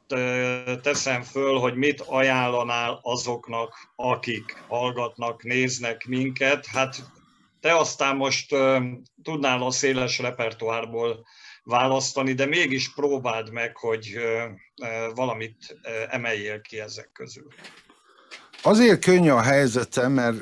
teszem 0.81 1.21
föl, 1.21 1.59
hogy 1.59 1.75
mit 1.75 2.01
ajánlanál 2.01 2.99
azoknak, 3.01 3.91
akik 3.95 4.63
hallgatnak, 4.67 5.43
néznek 5.43 6.05
minket. 6.05 6.65
Hát 6.65 6.95
te 7.59 7.75
aztán 7.75 8.15
most 8.15 8.55
tudnál 9.23 9.63
a 9.63 9.71
széles 9.71 10.19
repertoárból 10.19 11.25
választani, 11.63 12.33
de 12.33 12.45
mégis 12.45 12.93
próbáld 12.93 13.51
meg, 13.51 13.77
hogy 13.77 14.19
valamit 15.15 15.77
emeljél 16.09 16.61
ki 16.61 16.79
ezek 16.79 17.09
közül. 17.13 17.47
Azért 18.61 19.05
könnyű 19.05 19.29
a 19.29 19.41
helyzetem, 19.41 20.11
mert 20.11 20.37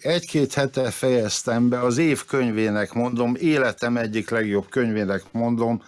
egy-két 0.00 0.54
hete 0.54 0.90
fejeztem 0.90 1.68
be 1.68 1.80
az 1.80 1.98
év 1.98 2.24
könyvének 2.24 2.92
mondom, 2.92 3.34
életem 3.38 3.96
egyik 3.96 4.30
legjobb 4.30 4.68
könyvének 4.68 5.22
mondom, 5.32 5.82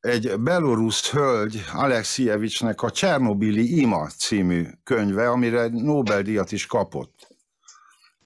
egy 0.00 0.34
belorusz 0.38 1.10
hölgy, 1.10 1.64
Alexievicsnek 1.72 2.82
a 2.82 2.90
Csernobili 2.90 3.80
Ima 3.80 4.06
című 4.06 4.66
könyve, 4.84 5.28
amire 5.28 5.68
Nobel-díjat 5.72 6.52
is 6.52 6.66
kapott. 6.66 7.28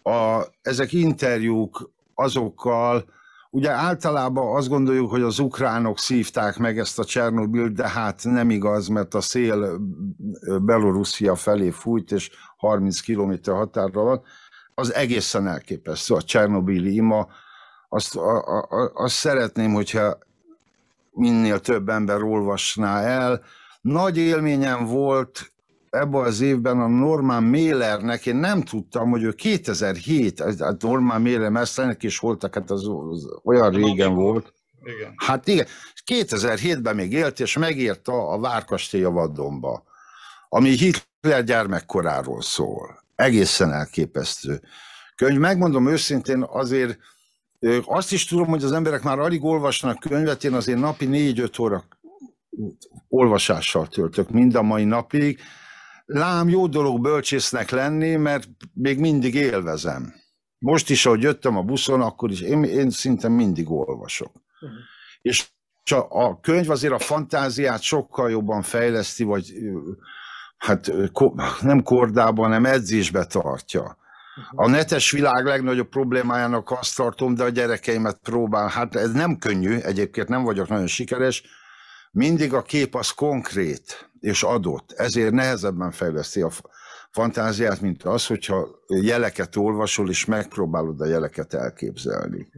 A, 0.02 0.44
ezek 0.62 0.92
interjúk 0.92 1.90
azokkal, 2.14 3.04
ugye 3.50 3.70
általában 3.70 4.56
azt 4.56 4.68
gondoljuk, 4.68 5.10
hogy 5.10 5.22
az 5.22 5.38
ukránok 5.38 5.98
szívták 5.98 6.58
meg 6.58 6.78
ezt 6.78 6.98
a 6.98 7.04
Csernobilt, 7.04 7.72
de 7.72 7.88
hát 7.88 8.20
nem 8.24 8.50
igaz, 8.50 8.88
mert 8.88 9.14
a 9.14 9.20
szél 9.20 9.80
Belorusszia 10.60 11.34
felé 11.34 11.70
fújt, 11.70 12.12
és 12.12 12.30
30 12.56 13.00
km 13.00 13.32
határra 13.44 14.02
van. 14.02 14.22
Az 14.74 14.94
egészen 14.94 15.46
elképesztő, 15.46 16.14
a 16.14 16.22
Csernobili 16.22 16.94
ima. 16.94 17.28
Azt, 17.88 18.16
a, 18.16 18.36
a, 18.60 18.90
azt 18.94 19.14
szeretném, 19.14 19.72
hogyha 19.72 20.18
minél 21.10 21.60
több 21.60 21.88
ember 21.88 22.22
olvasná 22.22 23.00
el. 23.00 23.42
Nagy 23.80 24.16
élményem 24.16 24.84
volt 24.84 25.52
ebben 25.90 26.24
az 26.24 26.40
évben 26.40 26.80
a 26.80 26.86
Norman 26.86 27.42
Mailernek, 27.42 28.26
én 28.26 28.36
nem 28.36 28.62
tudtam, 28.62 29.10
hogy 29.10 29.22
ő 29.22 29.32
2007, 29.32 30.40
a 30.40 30.76
Norman 30.78 31.22
Mailer 31.22 31.50
mesztenek 31.50 32.02
is 32.02 32.18
voltak, 32.18 32.54
hát 32.54 32.70
az, 32.70 32.88
az 33.10 33.28
olyan 33.42 33.70
régen 33.70 34.14
volt. 34.14 34.52
Igen. 34.82 35.14
Hát 35.16 35.48
igen, 35.48 35.66
2007-ben 36.06 36.94
még 36.94 37.12
élt, 37.12 37.40
és 37.40 37.58
megírta 37.58 38.28
a 38.28 38.38
Várkastély 38.38 39.04
a 39.04 39.10
Vaddomba, 39.10 39.82
ami 40.48 40.68
Hitler 40.68 41.44
gyermekkoráról 41.44 42.42
szól. 42.42 43.02
Egészen 43.14 43.72
elképesztő 43.72 44.60
könyv. 45.16 45.38
Megmondom 45.38 45.88
őszintén, 45.88 46.42
azért 46.48 46.98
azt 47.84 48.12
is 48.12 48.24
tudom, 48.24 48.46
hogy 48.46 48.64
az 48.64 48.72
emberek 48.72 49.02
már 49.02 49.18
alig 49.18 49.44
olvasnak 49.44 49.98
könyvet, 49.98 50.44
én 50.44 50.52
azért 50.52 50.78
napi 50.78 51.08
4-5 51.10 51.60
óra 51.60 51.84
olvasással 53.08 53.86
töltök 53.86 54.30
mind 54.30 54.54
a 54.54 54.62
mai 54.62 54.84
napig. 54.84 55.40
Lám, 56.10 56.48
jó 56.48 56.66
dolog 56.66 57.00
bölcsésznek 57.00 57.70
lenni, 57.70 58.16
mert 58.16 58.48
még 58.74 58.98
mindig 58.98 59.34
élvezem. 59.34 60.14
Most 60.58 60.90
is, 60.90 61.06
ahogy 61.06 61.22
jöttem 61.22 61.56
a 61.56 61.62
buszon, 61.62 62.00
akkor 62.00 62.30
is 62.30 62.40
én, 62.40 62.64
én 62.64 62.90
szinte 62.90 63.28
mindig 63.28 63.70
olvasok. 63.70 64.32
Uh-huh. 64.60 64.78
És 65.22 65.46
a 66.08 66.40
könyv 66.40 66.70
azért 66.70 66.92
a 66.92 66.98
fantáziát 66.98 67.82
sokkal 67.82 68.30
jobban 68.30 68.62
fejleszti, 68.62 69.24
vagy 69.24 69.52
hát 70.56 70.92
nem 71.60 71.82
kordában, 71.82 72.44
hanem 72.44 72.64
edzésbe 72.64 73.24
tartja. 73.24 73.96
A 74.50 74.68
netes 74.68 75.10
világ 75.10 75.44
legnagyobb 75.44 75.88
problémájának 75.88 76.70
azt 76.70 76.96
tartom, 76.96 77.34
de 77.34 77.44
a 77.44 77.48
gyerekeimet 77.48 78.18
próbál, 78.22 78.68
hát 78.68 78.94
ez 78.94 79.12
nem 79.12 79.36
könnyű, 79.36 79.76
egyébként 79.76 80.28
nem 80.28 80.42
vagyok 80.42 80.68
nagyon 80.68 80.86
sikeres, 80.86 81.42
mindig 82.10 82.54
a 82.54 82.62
kép 82.62 82.94
az 82.94 83.10
konkrét 83.10 84.07
és 84.20 84.42
adott, 84.42 84.92
ezért 84.92 85.32
nehezebben 85.32 85.90
fejleszti 85.90 86.40
a 86.40 86.50
fantáziát, 87.10 87.80
mint 87.80 88.02
az, 88.02 88.26
hogyha 88.26 88.68
jeleket 88.86 89.56
olvasol, 89.56 90.08
és 90.08 90.24
megpróbálod 90.24 91.00
a 91.00 91.06
jeleket 91.06 91.54
elképzelni. 91.54 92.48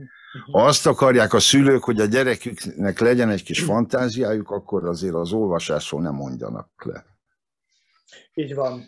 Ha 0.53 0.65
azt 0.65 0.87
akarják 0.87 1.33
a 1.33 1.41
szülők, 1.41 1.85
hogy 1.85 2.01
a 2.01 2.05
gyereküknek 2.05 2.99
legyen 2.99 3.31
egy 3.31 3.43
kis 3.43 3.63
fantáziájuk, 3.63 4.51
akkor 4.51 4.85
azért 4.85 5.15
az 5.15 5.33
olvasásról 5.33 6.03
nem 6.03 6.15
mondjanak 6.15 6.69
le. 6.85 7.05
Így 8.35 8.55
van. 8.55 8.87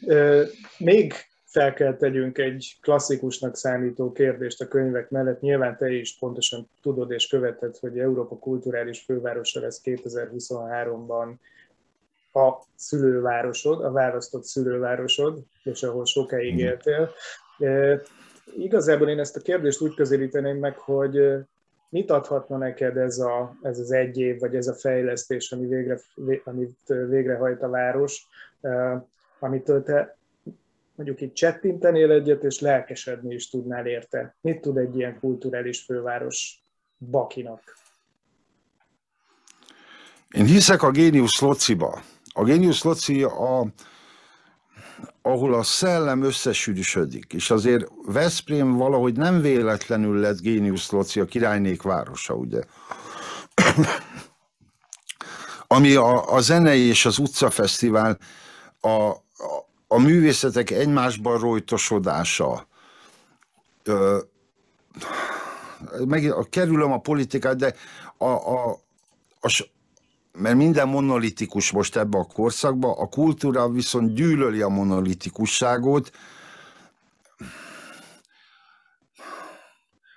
Még 0.79 1.15
fel 1.45 1.75
kell 1.75 1.97
tegyünk 1.97 2.39
egy 2.39 2.79
klasszikusnak 2.81 3.57
számító 3.57 4.13
kérdést 4.13 4.61
a 4.61 4.69
könyvek 4.69 5.11
mellett. 5.11 5.41
Nyilván 5.41 5.77
te 5.77 5.91
is 5.91 6.19
pontosan 6.19 6.71
tudod 6.83 7.11
és 7.11 7.27
követed, 7.27 7.77
hogy 7.77 7.99
Európa 7.99 8.39
kulturális 8.39 9.01
fővárosa 9.01 9.61
lesz 9.61 9.81
2023-ban 9.85 11.35
a 12.33 12.53
szülővárosod, 12.75 13.85
a 13.85 13.91
választott 13.91 14.45
szülővárosod, 14.45 15.43
és 15.63 15.83
ahol 15.83 16.05
sokáig 16.05 16.55
mhm. 16.55 16.63
éltél. 16.63 17.11
Igazából 18.57 19.09
én 19.09 19.19
ezt 19.19 19.37
a 19.37 19.41
kérdést 19.41 19.81
úgy 19.81 19.95
közelíteném 19.95 20.59
meg, 20.59 20.79
hogy 20.79 21.21
mit 21.89 22.11
adhatna 22.11 22.57
neked 22.57 22.97
ez, 22.97 23.19
a, 23.19 23.57
ez 23.63 23.79
az 23.79 23.93
egy 23.93 24.19
év, 24.19 24.39
vagy 24.39 24.57
ez 24.57 24.67
a 24.67 24.75
fejlesztés, 24.75 25.53
ami 25.53 25.67
végre, 25.67 26.01
amit 26.45 26.79
végrehajt 27.09 27.63
a 27.63 27.69
város, 27.69 28.27
amitől 29.39 29.83
te 29.83 30.17
mondjuk 30.95 31.21
itt 31.21 31.35
csettintenél 31.35 32.11
egyet, 32.11 32.45
és 32.45 32.61
lelkesedni 32.61 33.35
is 33.35 33.51
tudnál 33.51 33.87
érte. 33.87 34.35
Mit 34.41 34.61
tud 34.61 34.77
egy 34.77 34.97
ilyen 34.97 35.19
kulturális 35.19 35.81
főváros 35.81 36.63
Bakinak? 37.11 37.77
Én 40.31 40.45
hiszek 40.45 40.83
a 40.83 40.91
Génius 40.91 41.41
Lociba. 41.41 42.03
A 42.33 42.45
Génius 42.45 42.83
Loci, 42.83 43.23
a, 43.23 43.67
ahol 45.23 45.55
a 45.55 45.63
szellem 45.63 46.23
összesűrűsödik, 46.23 47.33
és 47.33 47.51
azért 47.51 47.89
Veszprém 48.07 48.77
valahogy 48.77 49.17
nem 49.17 49.41
véletlenül 49.41 50.21
lett 50.21 50.41
Génius 50.41 50.91
Loci, 50.91 51.21
a 51.21 51.25
királynék 51.25 51.83
városa, 51.83 52.35
ugye? 52.35 52.61
Ami 55.67 55.95
a, 55.95 56.33
a 56.33 56.41
zenei 56.41 56.81
és 56.81 57.07
az 57.07 57.19
utcafesztivál, 57.19 58.19
a, 58.81 58.89
a, 58.89 59.17
a 59.87 59.99
művészetek 59.99 60.71
egymásban 60.71 61.39
rojtosodása, 61.39 62.67
meg 66.07 66.33
a, 66.33 66.45
kerülöm 66.45 66.93
a 66.93 67.01
politikát, 67.01 67.57
de 67.57 67.75
a, 68.19 68.27
a, 68.27 68.71
a, 69.41 69.49
mert 70.33 70.57
minden 70.57 70.89
monolitikus 70.89 71.71
most 71.71 71.97
ebbe 71.97 72.19
a 72.19 72.25
korszakba, 72.25 72.93
a 72.93 73.07
kultúra 73.07 73.69
viszont 73.69 74.15
gyűlöli 74.15 74.61
a 74.61 74.69
monolitikusságot, 74.69 76.11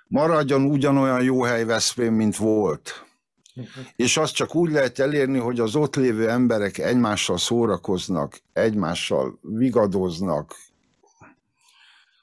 maradjon 0.08 0.62
ugyanolyan 0.62 1.22
jó 1.22 1.42
hely 1.42 1.64
Veszprém, 1.64 2.14
mint 2.14 2.36
volt. 2.36 3.04
És 3.96 4.16
azt 4.16 4.34
csak 4.34 4.54
úgy 4.54 4.70
lehet 4.70 4.98
elérni, 4.98 5.38
hogy 5.38 5.60
az 5.60 5.76
ott 5.76 5.96
lévő 5.96 6.28
emberek 6.28 6.78
egymással 6.78 7.38
szórakoznak, 7.38 8.40
egymással 8.52 9.38
vigadoznak, 9.42 10.56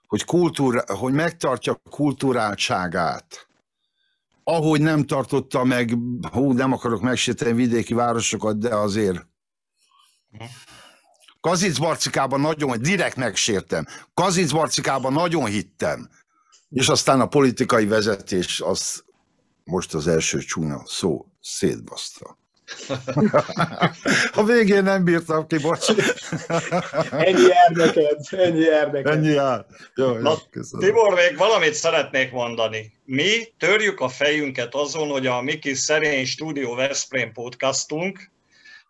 hogy, 0.08 0.25
kultúra, 0.25 0.84
hogy 0.88 1.13
megtartja 1.13 1.82
kulturáltságát. 1.89 3.47
Ahogy 4.43 4.82
nem 4.82 5.06
tartotta 5.06 5.63
meg, 5.63 5.97
hú, 6.32 6.51
nem 6.51 6.71
akarok 6.71 7.01
megsérteni 7.01 7.53
vidéki 7.53 7.93
városokat, 7.93 8.58
de 8.58 8.75
azért. 8.75 9.27
Kazic 11.39 11.78
Barcikában 11.78 12.39
nagyon, 12.39 12.82
direkt 12.82 13.15
megsértem. 13.15 13.86
Kazic 14.13 14.51
Barcikában 14.51 15.13
nagyon 15.13 15.45
hittem. 15.45 16.09
És 16.70 16.88
aztán 16.88 17.22
a 17.22 17.28
politikai 17.28 17.86
vezetés 17.86 18.61
az 18.61 19.03
most 19.63 19.93
az 19.93 20.07
első 20.07 20.39
csúnya 20.39 20.82
szó 20.86 21.26
szétbaszta. 21.41 22.38
A 24.36 24.43
végén 24.43 24.84
nem 24.84 25.03
bírtam 25.03 25.47
ki, 25.47 25.57
bocs. 25.57 25.89
ennyi 27.11 27.41
érdeked, 27.69 28.19
ennyi 28.30 28.59
érdeked. 28.59 29.13
Ennyi 29.13 29.30
jár. 29.30 29.65
Jó, 29.95 30.17
Na, 30.17 30.36
Tibor, 30.80 31.13
még 31.13 31.38
valamit 31.38 31.74
szeretnék 31.74 32.32
mondani. 32.32 32.93
Mi 33.05 33.47
törjük 33.59 33.99
a 33.99 34.07
fejünket 34.07 34.76
azon, 34.76 35.07
hogy 35.07 35.28
a 35.28 35.41
Miki 35.41 35.74
Szerény 35.74 36.26
Stúdió 36.26 36.76
Veszprém 36.76 37.32
podcastunk 37.32 38.32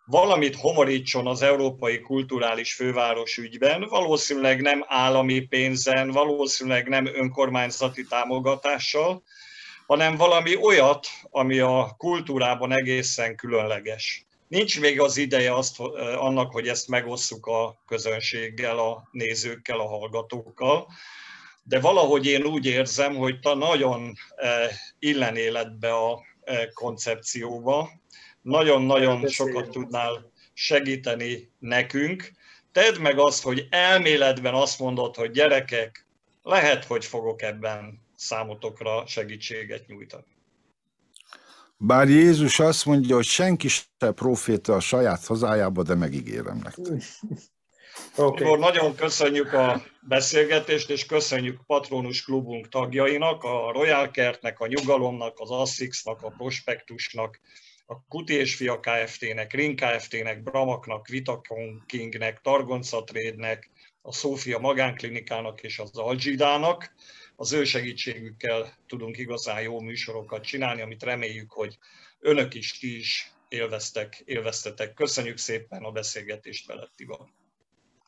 valamit 0.06 0.56
homorítson 0.56 1.26
az 1.26 1.42
európai 1.42 2.00
kulturális 2.00 2.74
főváros 2.74 3.36
ügyben, 3.36 3.86
valószínűleg 3.88 4.60
nem 4.60 4.84
állami 4.88 5.40
pénzen, 5.40 6.10
valószínűleg 6.10 6.88
nem 6.88 7.06
önkormányzati 7.06 8.04
támogatással, 8.04 9.22
hanem 9.86 10.16
valami 10.16 10.56
olyat, 10.56 11.06
ami 11.30 11.58
a 11.58 11.94
kultúrában 11.98 12.72
egészen 12.72 13.36
különleges. 13.36 14.26
Nincs 14.48 14.80
még 14.80 15.00
az 15.00 15.16
ideje 15.16 15.54
azt, 15.54 15.80
annak, 16.16 16.52
hogy 16.52 16.68
ezt 16.68 16.88
megosszuk 16.88 17.46
a 17.46 17.82
közönséggel, 17.86 18.78
a 18.78 19.08
nézőkkel, 19.10 19.80
a 19.80 19.88
hallgatókkal, 19.88 20.86
de 21.62 21.80
valahogy 21.80 22.26
én 22.26 22.44
úgy 22.44 22.66
érzem, 22.66 23.14
hogy 23.14 23.40
ta 23.40 23.54
nagyon 23.54 24.14
illen 24.98 25.36
életbe 25.36 25.94
a 25.94 26.22
koncepcióba, 26.74 27.90
nagyon-nagyon 28.42 29.28
sokat 29.28 29.70
tudnál 29.70 30.32
segíteni 30.52 31.50
nekünk. 31.58 32.32
Tedd 32.72 33.00
meg 33.00 33.18
azt, 33.18 33.42
hogy 33.42 33.66
elméletben 33.70 34.54
azt 34.54 34.78
mondod, 34.78 35.16
hogy 35.16 35.30
gyerekek, 35.30 36.06
lehet, 36.42 36.84
hogy 36.84 37.04
fogok 37.04 37.42
ebben 37.42 38.03
számotokra 38.24 39.06
segítséget 39.06 39.86
nyújtani. 39.86 40.24
Bár 41.76 42.08
Jézus 42.08 42.58
azt 42.58 42.84
mondja, 42.84 43.14
hogy 43.14 43.24
senki 43.24 43.68
se 43.68 44.12
proféta 44.14 44.74
a 44.74 44.80
saját 44.80 45.24
hazájába, 45.24 45.82
de 45.82 45.94
megígérem 45.94 46.56
nektek. 46.62 47.02
Okay. 48.16 48.58
nagyon 48.58 48.94
köszönjük 48.94 49.52
a 49.52 49.82
beszélgetést, 50.00 50.90
és 50.90 51.06
köszönjük 51.06 51.60
Patronus 51.66 52.24
Klubunk 52.24 52.68
tagjainak, 52.68 53.42
a 53.42 53.72
Royal 53.72 54.10
Kertnek, 54.10 54.60
a 54.60 54.66
Nyugalomnak, 54.66 55.38
az 55.38 55.50
Assixnak, 55.50 56.22
a 56.22 56.28
Prospektusnak, 56.28 57.40
a 57.86 58.04
Kuti 58.08 58.34
és 58.34 58.54
Fia 58.54 58.80
Kft-nek, 58.80 59.52
Ring 59.52 59.80
Kft-nek, 59.80 60.42
Bramaknak, 60.42 61.06
Vitakon 61.06 61.84
Kingnek, 61.86 62.40
Targonca 62.40 63.04
Trade-nek, 63.04 63.70
a 64.02 64.12
Szófia 64.12 64.58
Magánklinikának 64.58 65.62
és 65.62 65.78
az 65.78 65.98
Algidának. 65.98 66.94
Az 67.36 67.52
ő 67.52 67.64
segítségükkel 67.64 68.76
tudunk 68.86 69.18
igazán 69.18 69.62
jó 69.62 69.80
műsorokat 69.80 70.44
csinálni, 70.44 70.82
amit 70.82 71.02
reméljük, 71.02 71.52
hogy 71.52 71.78
önök 72.20 72.54
is, 72.54 72.78
ti 72.78 72.98
is 72.98 73.32
élveztek, 73.48 74.22
élveztetek. 74.24 74.94
Köszönjük 74.94 75.38
szépen 75.38 75.82
a 75.82 75.90
beszélgetést 75.90 76.66
veled, 76.66 76.88
Tibor. 76.96 77.26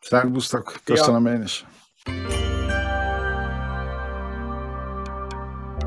Szerbusztok, 0.01 0.81
köszönöm 0.85 1.27
ja. 1.27 1.33
én 1.33 1.43
is. 1.43 1.65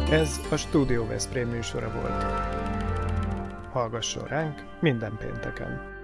Ez 0.09 0.39
a 0.51 0.57
Studio 0.57 1.05
Veszprém 1.05 1.49
műsora 1.49 1.91
volt. 1.91 2.23
Hallgasson 3.71 4.27
ránk 4.27 4.81
minden 4.81 5.17
pénteken! 5.17 5.98